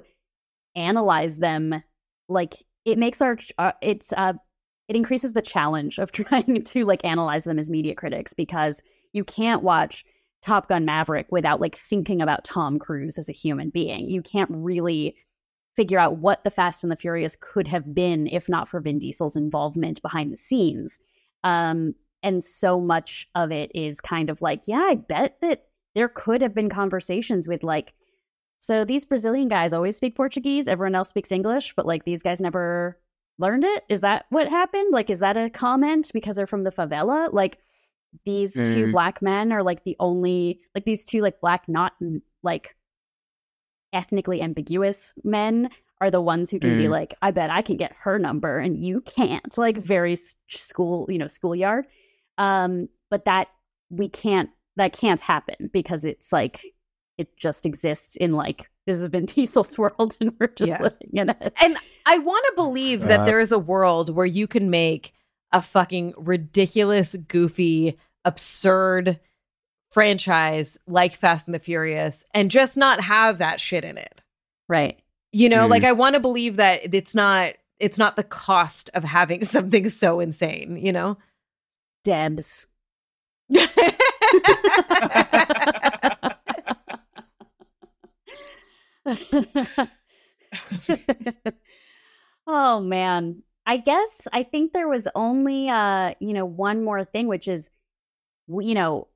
[0.75, 1.83] analyze them
[2.29, 2.53] like
[2.87, 4.33] it makes our uh, it's uh
[4.87, 8.81] it increases the challenge of trying to like analyze them as media critics because
[9.13, 10.05] you can't watch
[10.41, 14.09] Top Gun Maverick without like thinking about Tom Cruise as a human being.
[14.09, 15.15] You can't really
[15.75, 18.99] figure out what the Fast and the Furious could have been if not for Vin
[18.99, 20.99] Diesel's involvement behind the scenes.
[21.43, 21.93] Um,
[22.23, 25.65] and so much of it is kind of like, yeah, I bet that
[25.95, 27.93] there could have been conversations with like,
[28.59, 32.41] so these Brazilian guys always speak Portuguese, everyone else speaks English, but like these guys
[32.41, 32.99] never
[33.39, 33.83] learned it.
[33.89, 34.91] Is that what happened?
[34.91, 37.31] Like, is that a comment because they're from the favela?
[37.31, 37.59] Like,
[38.25, 38.91] these two Mm.
[38.93, 41.93] black men are like the only, like these two like black, not
[42.41, 42.75] like
[43.93, 45.69] ethnically ambiguous men
[46.01, 46.91] are the ones who can be Mm.
[46.91, 49.57] like, I bet I can get her number and you can't.
[49.57, 50.15] Like very
[50.49, 51.85] school, you know, schoolyard.
[52.37, 53.47] Um, but that
[53.89, 56.63] we can't that can't happen because it's like
[57.17, 60.81] it just exists in like this is Vin Diesel's world and we're just Yeah.
[60.81, 61.53] living in it.
[61.61, 65.13] And I want to believe that Uh, there is a world where you can make
[65.51, 69.19] a fucking ridiculous, goofy, absurd
[69.91, 74.23] franchise like Fast and the Furious and just not have that shit in it.
[74.69, 74.99] Right.
[75.31, 75.69] You know, Mhm.
[75.69, 79.87] like I want to believe that it's not it's not the cost of having something
[79.89, 81.17] so insane, you know?
[82.03, 82.65] Debs.
[92.47, 93.43] oh man.
[93.65, 97.69] I guess I think there was only uh, you know, one more thing which is
[98.47, 99.07] you know,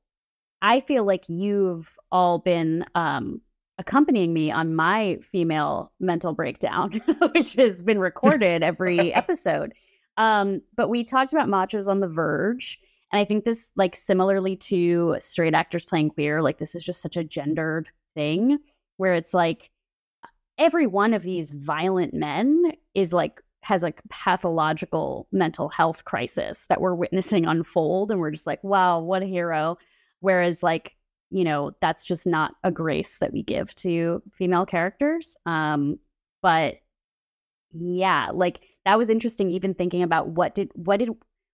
[0.61, 3.41] I feel like you've all been um
[3.81, 6.91] accompanying me on my female mental breakdown,
[7.33, 9.73] which has been recorded every episode.
[10.17, 12.79] Um, but we talked about machos on the verge.
[13.11, 17.01] And I think this, like, similarly to straight actors playing queer, like, this is just
[17.01, 18.59] such a gendered thing
[18.97, 19.69] where it's like
[20.61, 26.81] every one of these violent men is like, has like pathological mental health crisis that
[26.81, 28.11] we're witnessing unfold.
[28.11, 29.77] And we're just like, wow, what a hero.
[30.19, 30.95] Whereas, like,
[31.31, 35.35] you know, that's just not a grace that we give to female characters.
[35.47, 35.97] Um,
[36.43, 36.75] but
[37.73, 41.09] yeah, like that was interesting even thinking about what did what did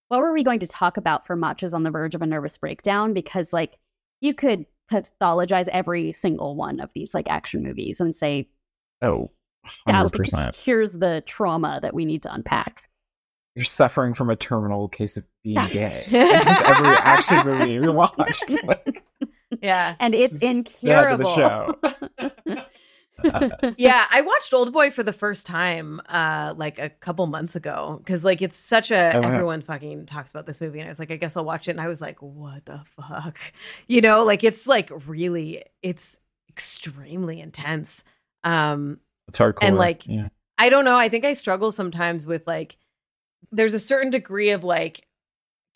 [0.10, 2.58] what were we going to talk about for Machos on the verge of a nervous
[2.58, 3.14] breakdown?
[3.14, 3.78] Because like
[4.20, 8.50] you could pathologize every single one of these like action movies and say,
[9.02, 9.32] Oh,
[9.88, 10.32] yeah, 100%.
[10.34, 12.90] like, here's the trauma that we need to unpack.
[13.56, 16.04] You're suffering from a terminal case of being gay.
[16.08, 18.56] It's every action movie we watched.
[18.64, 19.04] Like,
[19.62, 19.96] yeah.
[20.00, 21.76] And it's Just add the incurable.
[23.78, 28.00] yeah, I watched Old Boy for the first time uh like a couple months ago
[28.06, 29.28] cuz like it's such a Oh, wow.
[29.32, 31.72] everyone fucking talks about this movie and I was like I guess I'll watch it
[31.72, 33.40] and I was like what the fuck.
[33.88, 38.04] You know, like it's like really it's extremely intense.
[38.48, 39.58] Um it's hardcore.
[39.62, 40.30] And, like, yeah.
[40.58, 42.78] I don't know, I think I struggle sometimes with like
[43.52, 45.08] there's a certain degree of like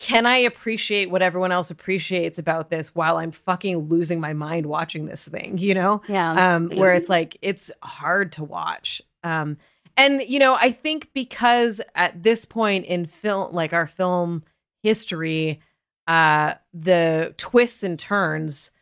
[0.02, 4.66] can I appreciate what everyone else appreciates about this while I'm fucking losing my mind
[4.66, 6.02] watching this thing, you know?
[6.08, 6.56] yeah.
[6.56, 9.00] um, where it's like it's hard to watch.
[9.22, 9.58] Um,
[9.96, 14.42] and you know, I think because at this point in film, like our film
[14.82, 15.60] history,
[16.08, 18.72] uh, the twists and turns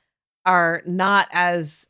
[0.47, 1.87] are not as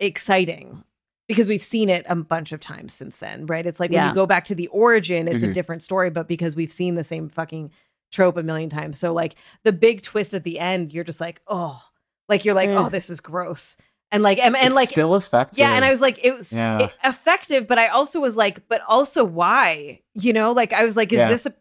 [0.00, 0.84] exciting
[1.28, 3.66] because we've seen it a bunch of times since then, right?
[3.66, 5.52] It's like when you go back to the origin, it's a Mhm.
[5.54, 7.70] different story, but because we've seen the same fucking
[8.12, 8.98] trope a million times.
[8.98, 9.34] So like
[9.64, 11.80] the big twist at the end, you're just like, oh,
[12.28, 12.86] like you're like, Mm.
[12.86, 13.76] oh, this is gross.
[14.12, 15.58] And like, and, and It's like, still effective.
[15.58, 16.78] yeah, and I was like, it was Yeah.
[16.84, 20.00] it- effective, but I also was like, but also why?
[20.14, 21.28] You know, like I was like, is Yeah.
[21.28, 21.54] this a,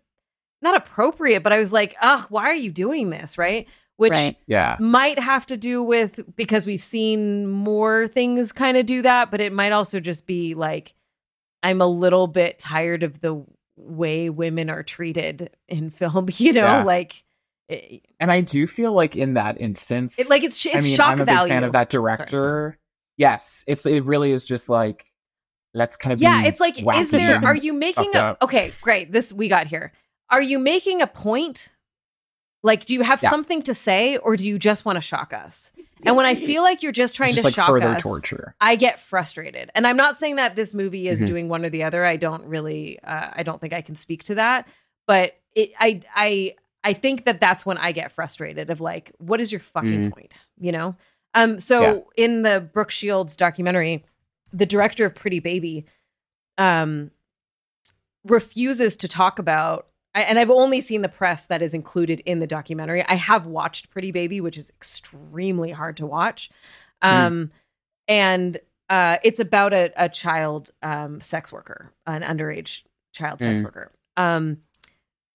[0.61, 1.41] not appropriate?
[1.41, 3.37] But I was like, ah, why are you doing this?
[3.37, 3.67] Right?
[3.97, 4.35] Which right.
[4.47, 4.75] yeah.
[4.79, 9.39] might have to do with because we've seen more things kind of do that, but
[9.39, 10.93] it might also just be like
[11.61, 13.45] I'm a little bit tired of the
[13.77, 16.27] way women are treated in film.
[16.37, 16.83] You know, Yeah.
[16.83, 17.23] like.
[17.69, 20.95] It, And I do feel like in that instance, it- like it's it's I mean,
[20.97, 21.43] shock I'm a value.
[21.49, 22.77] big fan of that director.
[23.15, 25.05] Yes, it's it really is just like
[25.75, 28.37] let's kind of yeah be it's like is there are you making a up.
[28.43, 29.91] okay great this we got here
[30.29, 31.69] are you making a point
[32.63, 33.29] like do you have Yeah.
[33.29, 35.71] something to say or do you just want to shock us
[36.05, 38.55] and when i feel like you're just trying just to like shock further us torture.
[38.61, 41.27] i get frustrated and i'm not saying that this movie is Mhm.
[41.27, 44.23] doing one or the other i don't really uh, i don't think i can speak
[44.25, 44.67] to that
[45.07, 49.39] but it i i i think that that's when i get frustrated of like what
[49.41, 50.13] is your fucking Mhm.
[50.13, 50.95] point you know
[51.33, 51.81] um so
[52.17, 52.25] Yeah.
[52.25, 54.05] in the brooke shields documentary
[54.51, 55.85] the director of pretty baby
[56.57, 57.11] um
[58.25, 62.39] refuses to talk about I, and I've only seen the press that is included in
[62.39, 63.03] the documentary.
[63.07, 66.49] I have watched Pretty Baby, which is extremely hard to watch.
[67.01, 67.51] Um
[68.07, 68.59] and
[68.89, 72.81] uh it's about a, a child um sex worker, an underage
[73.13, 73.65] child sex Mm.
[73.65, 73.91] worker.
[74.17, 74.57] Um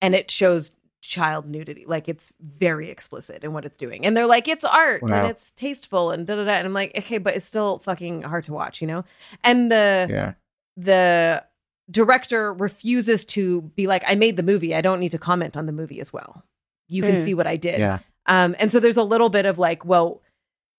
[0.00, 1.84] and it shows child nudity.
[1.86, 4.04] Like it's very explicit in what it's doing.
[4.04, 5.16] And they're like, it's art Wow.
[5.18, 6.52] and it's tasteful and da da da.
[6.52, 9.04] And I'm like, okay, but it's still fucking hard to watch, you know?
[9.42, 10.32] And the Yeah.
[10.76, 11.44] the
[11.90, 14.74] director refuses to be like, I made the movie.
[14.74, 16.44] I don't need to comment on the movie as well.
[16.88, 17.18] You can Mm.
[17.20, 17.78] see what I did.
[17.80, 17.98] Yeah.
[18.26, 20.20] Um, and so there's a little bit of like, well,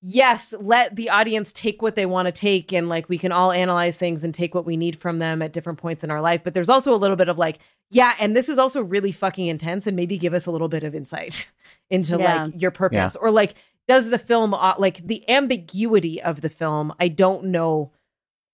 [0.02, 3.52] yes, let the audience take what they want to take, and like we can all
[3.52, 6.41] analyze things and take what we need from them at different points in our life.
[6.44, 7.60] But there's also a little bit of like,
[7.91, 10.84] yeah, and this is also really fucking intense, and maybe give us a little bit
[10.84, 11.49] of insight
[11.90, 12.45] into Yeah.
[12.45, 13.56] like your purpose, or like,
[13.88, 16.94] does the film uh, like the ambiguity of the film?
[16.99, 17.91] I don't know.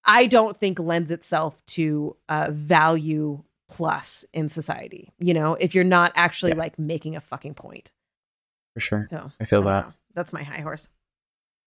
[0.05, 5.11] I don't think lends itself to uh, value plus in society.
[5.19, 6.59] You know, if you're not actually Yeah.
[6.59, 7.91] like making a fucking point.
[8.73, 9.07] For sure.
[9.09, 9.85] So I feel don't that.
[9.87, 9.93] know.
[10.13, 10.89] That's my high horse.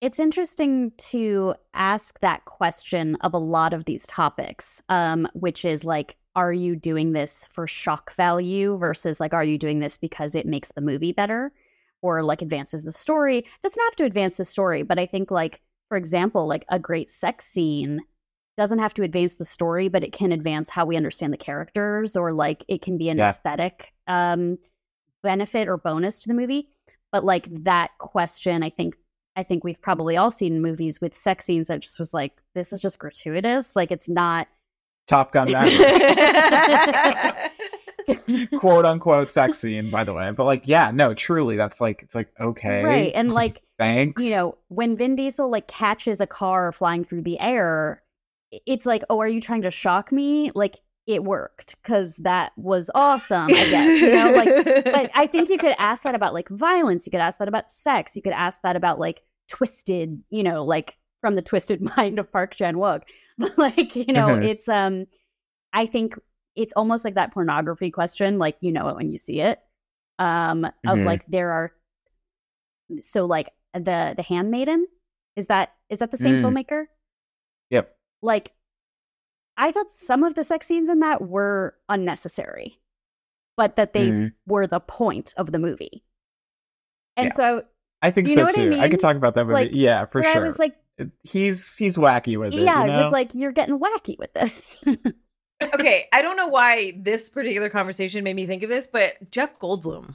[0.01, 5.85] It's interesting to ask that question of a lot of these topics, um, which is
[5.85, 10.37] like, are you doing this for shock value versus like, are you doing this because
[10.37, 11.51] it makes the movie better
[12.01, 13.39] or like advances the story?
[13.39, 16.79] It doesn't have to advance the story, but I think like, for example, like a
[16.79, 18.03] great sex scene
[18.59, 22.17] doesn't have to advance the story, but it can advance how we understand the characters
[22.17, 23.31] or like it can be an Yeah.
[23.31, 24.59] aesthetic um,
[25.23, 26.69] benefit or bonus to the movie.
[27.11, 28.97] But like that question, I think
[29.37, 32.73] I think we've probably all seen movies with sex scenes that just was like, this
[32.73, 33.77] is just gratuitous.
[33.77, 34.49] Like it's not
[35.07, 37.53] Top Gun Maverick.
[38.59, 40.31] quote unquote sex scene, by the way.
[40.33, 43.13] But like, yeah, no, truly, that's like it's like okay, right.
[43.15, 44.23] And like, thanks.
[44.23, 48.03] you know, when Vin Diesel like catches a car flying through the air,
[48.51, 50.51] it's like, oh, are you trying to shock me?
[50.55, 50.77] Like
[51.07, 54.01] it worked because that was awesome, I guess.
[54.01, 57.07] You know, like but I think you could ask that about like violence.
[57.07, 58.15] You could ask that about sex.
[58.15, 62.31] You could ask that about like twisted, you know, like from the twisted mind of
[62.31, 63.03] Park Chan Wook.
[63.57, 65.07] like, you know, it's um
[65.73, 66.15] I think
[66.57, 69.59] it's almost like that pornography question, like you know it when you see it.
[70.19, 71.05] Um of Mhm.
[71.07, 71.73] like there are
[73.03, 74.87] so like the the handmaiden
[75.37, 76.43] is that is that the same Mm.
[76.43, 76.85] filmmaker?
[77.71, 77.95] Yep.
[78.23, 78.53] Like
[79.57, 82.79] I thought some of the sex scenes in that were unnecessary,
[83.57, 84.33] but that they Mhm.
[84.47, 86.05] were the point of the movie.
[87.17, 87.35] And Yeah.
[87.35, 87.65] so
[88.03, 88.81] I think you so know what I too.
[88.81, 89.55] I, could talk about that movie.
[89.55, 90.37] Like, yeah, for sure.
[90.37, 90.77] I was like,
[91.25, 92.61] he's he's wacky with it.
[92.61, 94.77] yeah, you it was like you're getting wacky with this.
[95.75, 99.59] okay, I don't know why this particular conversation made me think of this, but Jeff
[99.59, 100.15] Goldblum.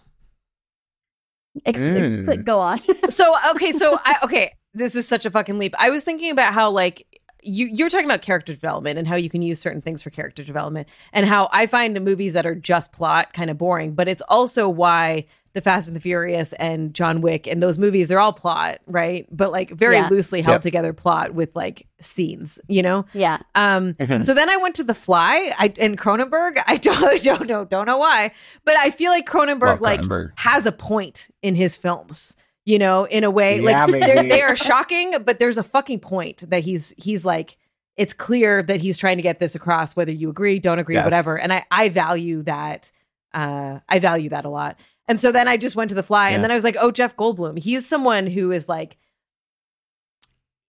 [1.65, 2.45] Ex- Mm.
[2.45, 2.79] Go on.
[3.09, 5.75] So okay, so I okay, this is such a fucking leap.
[5.77, 7.05] I was thinking about how like
[7.43, 10.43] you you're talking about character development and how you can use certain things for character
[10.43, 14.07] development and how I find the movies that are just plot kind of boring, but
[14.07, 18.19] it's also why the Fast and the Furious and John Wick and those movies they're
[18.19, 19.27] all plot, right?
[19.31, 20.07] But like very Yeah.
[20.09, 20.61] loosely held Yep.
[20.61, 23.05] together plot with like scenes, you know?
[23.13, 23.37] yeah.
[23.53, 26.57] Um, so then I went to The Fly I, and Cronenberg.
[26.65, 28.31] I don't, don't know, don't know why,
[28.65, 30.31] but I feel like Cronenberg Love like Cronenberg.
[30.37, 32.35] has a point in his films.
[32.65, 35.99] You know, in a way, Yeah, like they're, they are shocking, but there's a fucking
[35.99, 37.57] point that he's he's like.
[37.95, 41.03] It's clear that he's trying to get this across, whether you agree, don't agree, Yes.
[41.03, 41.37] whatever.
[41.39, 42.91] And I I value that.
[43.33, 44.79] Uh, I value that a lot.
[45.07, 46.35] And so then I just went to The Fly, Yeah.
[46.35, 47.59] and then I was like, oh, Jeff Goldblum.
[47.59, 48.97] He is someone who is like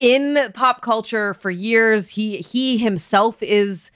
[0.00, 2.08] in pop culture for years.
[2.08, 3.90] He he himself is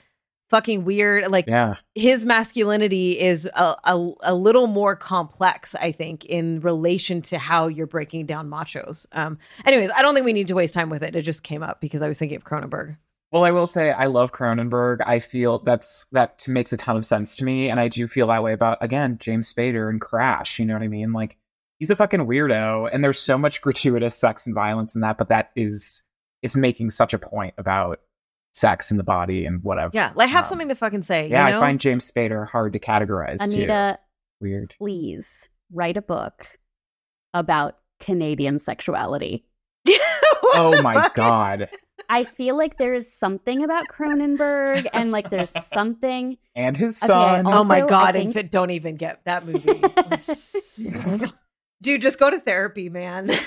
[0.49, 1.31] fucking weird.
[1.31, 7.21] Like yeah, his masculinity is a, a a little more complex, I think, in relation
[7.23, 9.05] to how you're breaking down machos.
[9.13, 9.37] Um.
[9.65, 11.15] Anyways, I don't think we need to waste time with it.
[11.15, 12.97] It just came up because I was thinking of Cronenberg.
[13.31, 15.01] Well, I will say I love Cronenberg.
[15.05, 18.27] I feel that's that makes a ton of sense to me, and I do feel
[18.27, 20.59] that way about again James Spader and Crash.
[20.59, 21.13] You know what I mean?
[21.13, 21.37] Like
[21.77, 25.29] he's a fucking weirdo, and there's so much gratuitous sex and violence in that, but
[25.29, 26.03] that is
[26.41, 27.99] it's making such a point about
[28.59, 29.91] sex in the body and whatever.
[29.93, 31.27] Yeah, like have Um, something to fucking say.
[31.29, 31.57] Yeah, you know?
[31.59, 33.55] I find James Spader hard to categorize too.
[33.61, 33.99] Anita,
[34.41, 34.75] Weird.
[34.77, 36.45] please write a book
[37.33, 39.45] about Canadian sexuality.
[40.55, 41.13] Oh my fuck?
[41.13, 41.69] god.
[42.09, 47.07] I feel like there is something about Cronenberg and like there's something And his Okay,
[47.07, 47.45] son.
[47.45, 48.15] Oh my god!
[48.15, 49.61] think- And don't even get that movie.
[51.83, 53.29] Dude, just go to therapy, man.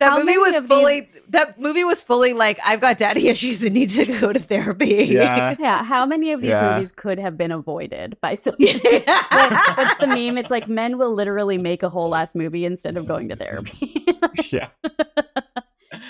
[0.00, 3.26] That How movie was of these- fully that movie was fully like I've got daddy
[3.28, 5.06] issues and need to go to therapy.
[5.10, 5.56] yeah.
[5.60, 6.74] yeah, how many of these Yeah.
[6.74, 10.38] movies could have been avoided by some What- What's the meme?
[10.38, 14.06] It's like men will literally make a whole ass movie instead of going to therapy.
[14.52, 14.68] yeah.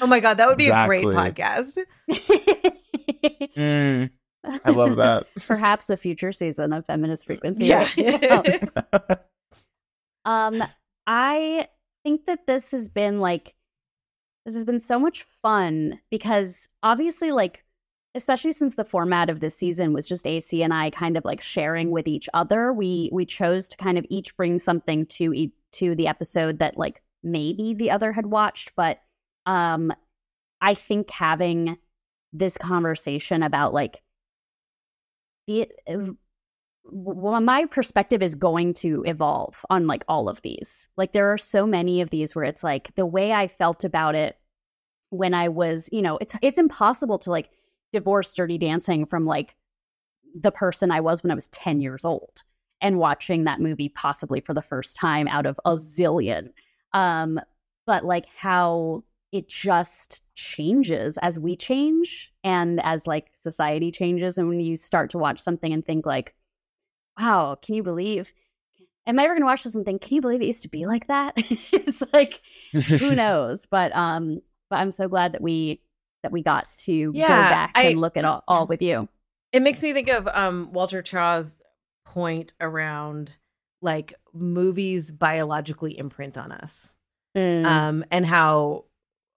[0.03, 1.79] oh my god, that would be a great podcast.
[3.57, 4.11] Mm,
[4.65, 5.27] I love that.
[5.49, 7.65] Perhaps a future season of Feminist Frequency.
[7.67, 7.89] Yeah.
[10.25, 10.63] Um,
[11.07, 11.67] I
[12.05, 13.55] think that this has been like
[14.49, 17.65] this has been so much fun because obviously, like,
[18.15, 21.43] especially since the format of this season was just AC and I kind of like
[21.43, 22.73] sharing with each other.
[22.73, 26.79] We we chose to kind of each bring something to e- to the episode that
[26.79, 29.03] like maybe the other had watched, but
[29.45, 29.93] um
[30.63, 31.77] I think having
[32.33, 34.03] this conversation about like
[35.47, 35.69] the
[36.91, 40.89] well, my perspective is going to evolve on like all of these.
[40.97, 44.15] Like there are so many of these where it's like the way I felt about
[44.15, 44.39] it
[45.11, 47.51] when I was, you know, it's it's impossible to like
[47.93, 49.55] divorce Dirty Dancing from like
[50.35, 52.43] the person I was when I was 10 years old
[52.81, 56.51] and watching that movie possibly for the first time out of a zillion.
[56.93, 57.41] Um,
[57.87, 59.03] but like how
[59.33, 64.39] it just changes as we change and as like society changes.
[64.39, 66.35] And when you start to watch something and think like,
[67.19, 68.33] wow, can you believe?
[69.07, 70.87] Am I ever gonna watch this and think, can you believe it used to be
[70.87, 71.35] like that?
[71.73, 72.41] it's like
[72.73, 73.67] who knows?
[73.67, 74.41] But um,
[74.71, 75.81] but I'm so glad that we
[76.23, 79.09] that we got to Yeah, go back I- and look at all, all with you.
[79.53, 81.59] It makes me think of um Walter Chaw's
[82.05, 83.37] point around
[83.81, 86.95] like movies biologically imprint on us.
[87.37, 87.65] Mm.
[87.65, 88.85] Um and how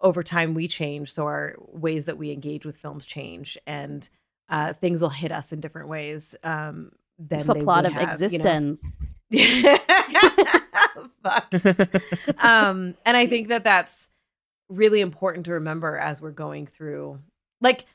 [0.02, 4.10] over time we change so our ways that we engage with films change and
[4.50, 6.92] uh things will hit us in different ways um
[7.30, 8.14] than it's the plot of have, you know?
[8.14, 8.84] existence.
[11.24, 11.54] Fuck.
[12.40, 14.10] um and i think that that's
[14.70, 17.20] really important to remember as we're going through
[17.62, 17.86] like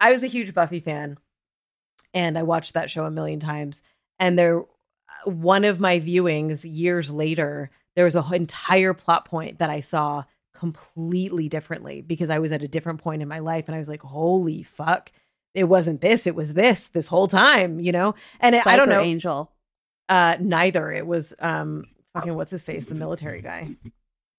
[0.00, 1.18] i was a huge buffy fan
[2.14, 3.82] and i watched that show a million times
[4.18, 4.64] and there
[5.24, 10.24] one of my viewings years later there was an entire plot point that i saw
[10.54, 13.88] completely differently because i was at a different point in my life and i was
[13.88, 15.12] like holy fuck
[15.54, 18.14] it wasn't this it was this this whole time you know?
[18.40, 19.50] And it, i don't know Angel.
[20.08, 20.90] uh neither.
[20.92, 22.86] It was um fucking what's his face?
[22.86, 23.70] The military guy.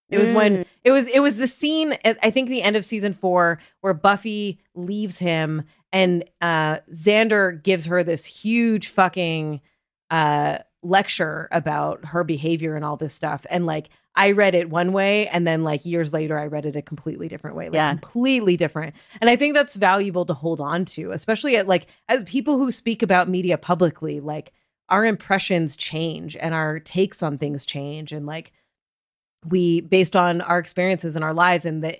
[0.09, 0.35] It was Mm.
[0.35, 3.59] when it was it was the scene at I think the end of season 4
[3.79, 5.63] where Buffy leaves him
[5.93, 9.61] and uh Xander gives her this huge fucking
[10.09, 13.45] uh lecture about her behavior and all this stuff.
[13.49, 16.75] And like I read it one way and then like years later I read it
[16.75, 17.91] a completely different way like Yeah.
[17.91, 18.93] completely different.
[19.21, 22.71] And I think that's valuable to hold on to especially at like as people who
[22.71, 24.51] speak about media publicly like
[24.89, 28.11] our impressions change and our takes on things change.
[28.11, 28.51] And like
[29.47, 31.97] we based on our experiences in our lives and the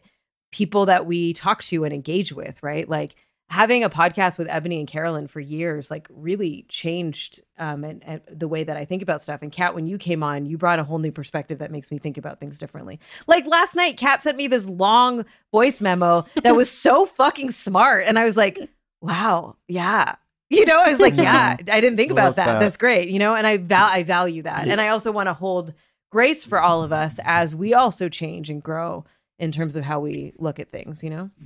[0.52, 2.90] people that we talk to and engage with right?
[2.90, 3.16] Like
[3.52, 8.22] having a podcast with ebony and carolyn for years like really changed um and, and
[8.32, 9.42] the way that i think about stuff.
[9.42, 11.98] And kat when you came on you brought a whole new perspective that makes me
[11.98, 13.00] think about things differently.
[13.28, 18.06] Like last night kat sent me this long voice memo that was so fucking smart.
[18.08, 18.58] And i was like
[19.02, 20.16] wow yeah.
[20.50, 22.46] You know i was like yeah i didn't think about that.
[22.46, 22.60] that.
[22.60, 23.10] that's great.
[23.10, 24.68] You know and i val- i value that.
[24.68, 25.74] And i also want to hold
[26.10, 29.04] grace for all of us as we also change and grow
[29.40, 31.30] in terms of how we look at things you know?
[31.38, 31.46] Yeah,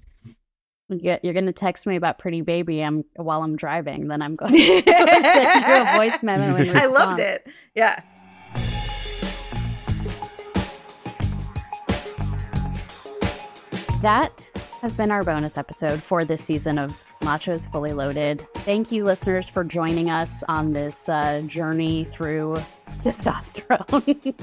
[0.89, 4.07] you're going to text me about Pretty Baby I'm, while I'm driving.
[4.07, 6.55] Then I'm going to send you a voice memo.
[6.79, 8.01] I loved it yeah
[14.05, 14.47] That
[14.81, 18.45] has been our bonus episode for this season of Machos Fully Loaded.
[18.57, 22.55] Thank you, listeners, for joining us on this uh, journey through
[23.03, 24.33] testosterone.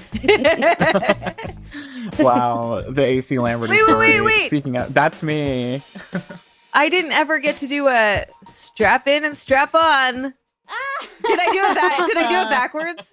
[2.19, 4.20] wow, the AC Lamberty Wait, wait, story.
[4.20, 4.47] wait, wait.
[4.47, 5.81] Speaking of, that's me.
[6.74, 11.59] i didn't ever get to do a strap in and strap on did i do
[11.61, 13.12] it back did i do it backwards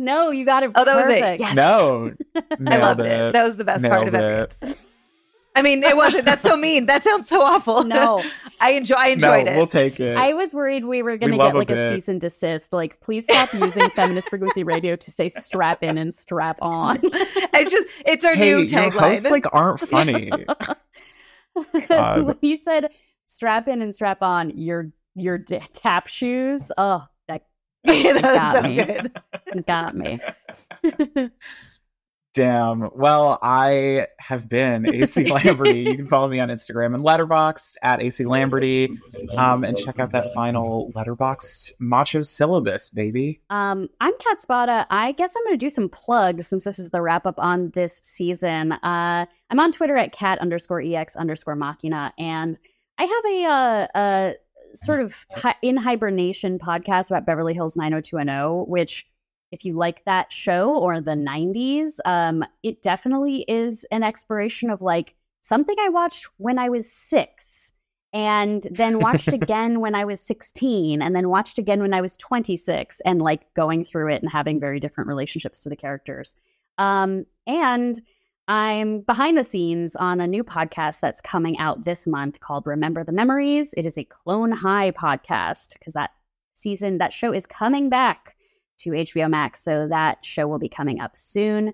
[0.00, 0.70] no, you got it.
[0.76, 1.40] Oh, that was it.
[1.40, 1.56] Yes.
[1.56, 2.12] No,
[2.68, 3.32] i loved it.
[3.32, 4.42] that was the best part of every it.
[4.42, 4.76] episode
[5.56, 8.22] i mean it wasn't that's so mean that sounds so awful No,
[8.60, 10.16] i enjoy i no, enjoyed it we'll take it.
[10.16, 12.72] I was worried we were going to get a like a, cease and desist.
[12.72, 16.98] Like, please stop using feminist frequency radio to say strap in and strap on.
[17.02, 20.30] it's just it's our hey, new your tagline hosts like aren't funny.
[21.52, 27.42] When you said strap in and strap on your your d- tap shoes, oh, that
[27.84, 28.76] that got was so me.
[28.76, 30.20] good got me.
[32.38, 32.90] Damn.
[32.94, 35.80] Well, I have been AC Lamberty.
[35.80, 38.96] you can follow me on Instagram and Letterboxd at AC Lamberty.
[39.36, 43.40] Um, and check out that final Letterboxd macho syllabus, baby.
[43.50, 44.86] Um, I'm Kat Spada.
[44.88, 47.70] I guess I'm going to do some plugs since this is the wrap up on
[47.70, 48.70] this season.
[48.70, 52.56] Uh, I'm on Twitter at kat underscore ex underscore machina, and
[52.98, 54.34] I have a uh, a
[54.76, 59.08] sort of hi- in hibernation podcast about Beverly Hills 90210, which
[59.50, 64.82] if you like that show or the 90s, um, it definitely is an exploration of
[64.82, 67.72] like something I watched when I was six
[68.12, 72.16] and then watched again when I was 16 and then watched again when I was
[72.16, 76.34] 26 and like going through it and having very different relationships to the characters.
[76.76, 78.00] Um, and
[78.48, 83.04] I'm behind the scenes on a new podcast that's coming out this month called Remember
[83.04, 83.74] the Memories.
[83.76, 86.10] It is a Clone High podcast because that
[86.54, 88.36] season, that show is coming back
[88.78, 89.62] to HBO Max.
[89.62, 91.72] So that show will be coming up soon.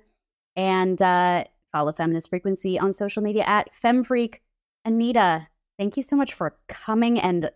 [0.56, 4.36] And uh, follow Feminist Frequency on social media at FemFreq.
[4.84, 5.46] Anita,
[5.78, 7.50] thank you so much for coming and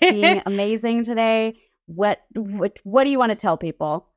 [0.00, 1.56] being amazing today.
[1.86, 4.08] What, what what do you want to tell people?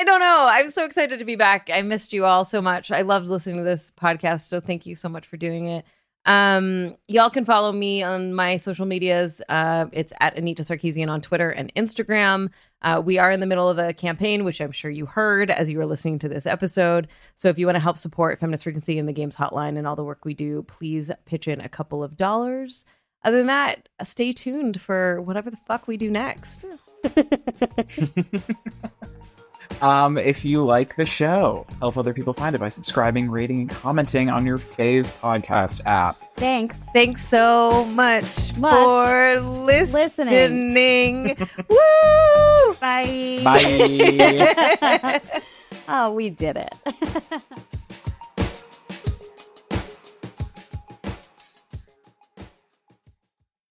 [0.00, 0.46] I don't know.
[0.48, 1.70] I'm so excited to be back.
[1.72, 2.90] I missed you all so much.
[2.90, 4.48] I loved listening to this podcast.
[4.48, 5.84] So thank you so much for doing it.
[6.24, 9.42] Um, y'all can follow me on my social medias.
[9.48, 12.50] Uh, it's at Anita Sarkeesian on Twitter and Instagram.
[12.82, 15.70] Uh, we are in the middle of a campaign, which I'm sure you heard as
[15.70, 17.08] you were listening to this episode.
[17.36, 19.96] So if you want to help support Feminist Frequency and the Games Hotline and all
[19.96, 22.84] the work we do, please pitch in a couple of dollars.
[23.24, 26.64] Other than that, stay tuned for whatever the fuck we do next.
[29.80, 33.70] Um, if you like the show, help other people find it by subscribing, rating, and
[33.70, 36.16] commenting on your fave podcast app.
[36.36, 36.76] Thanks.
[36.92, 38.72] Thanks so much, Much.
[38.72, 39.92] for listening.
[39.92, 41.36] listening.
[41.68, 42.74] Woo!
[42.80, 43.40] Bye.
[43.44, 45.20] Bye.
[45.88, 46.74] oh, we did it.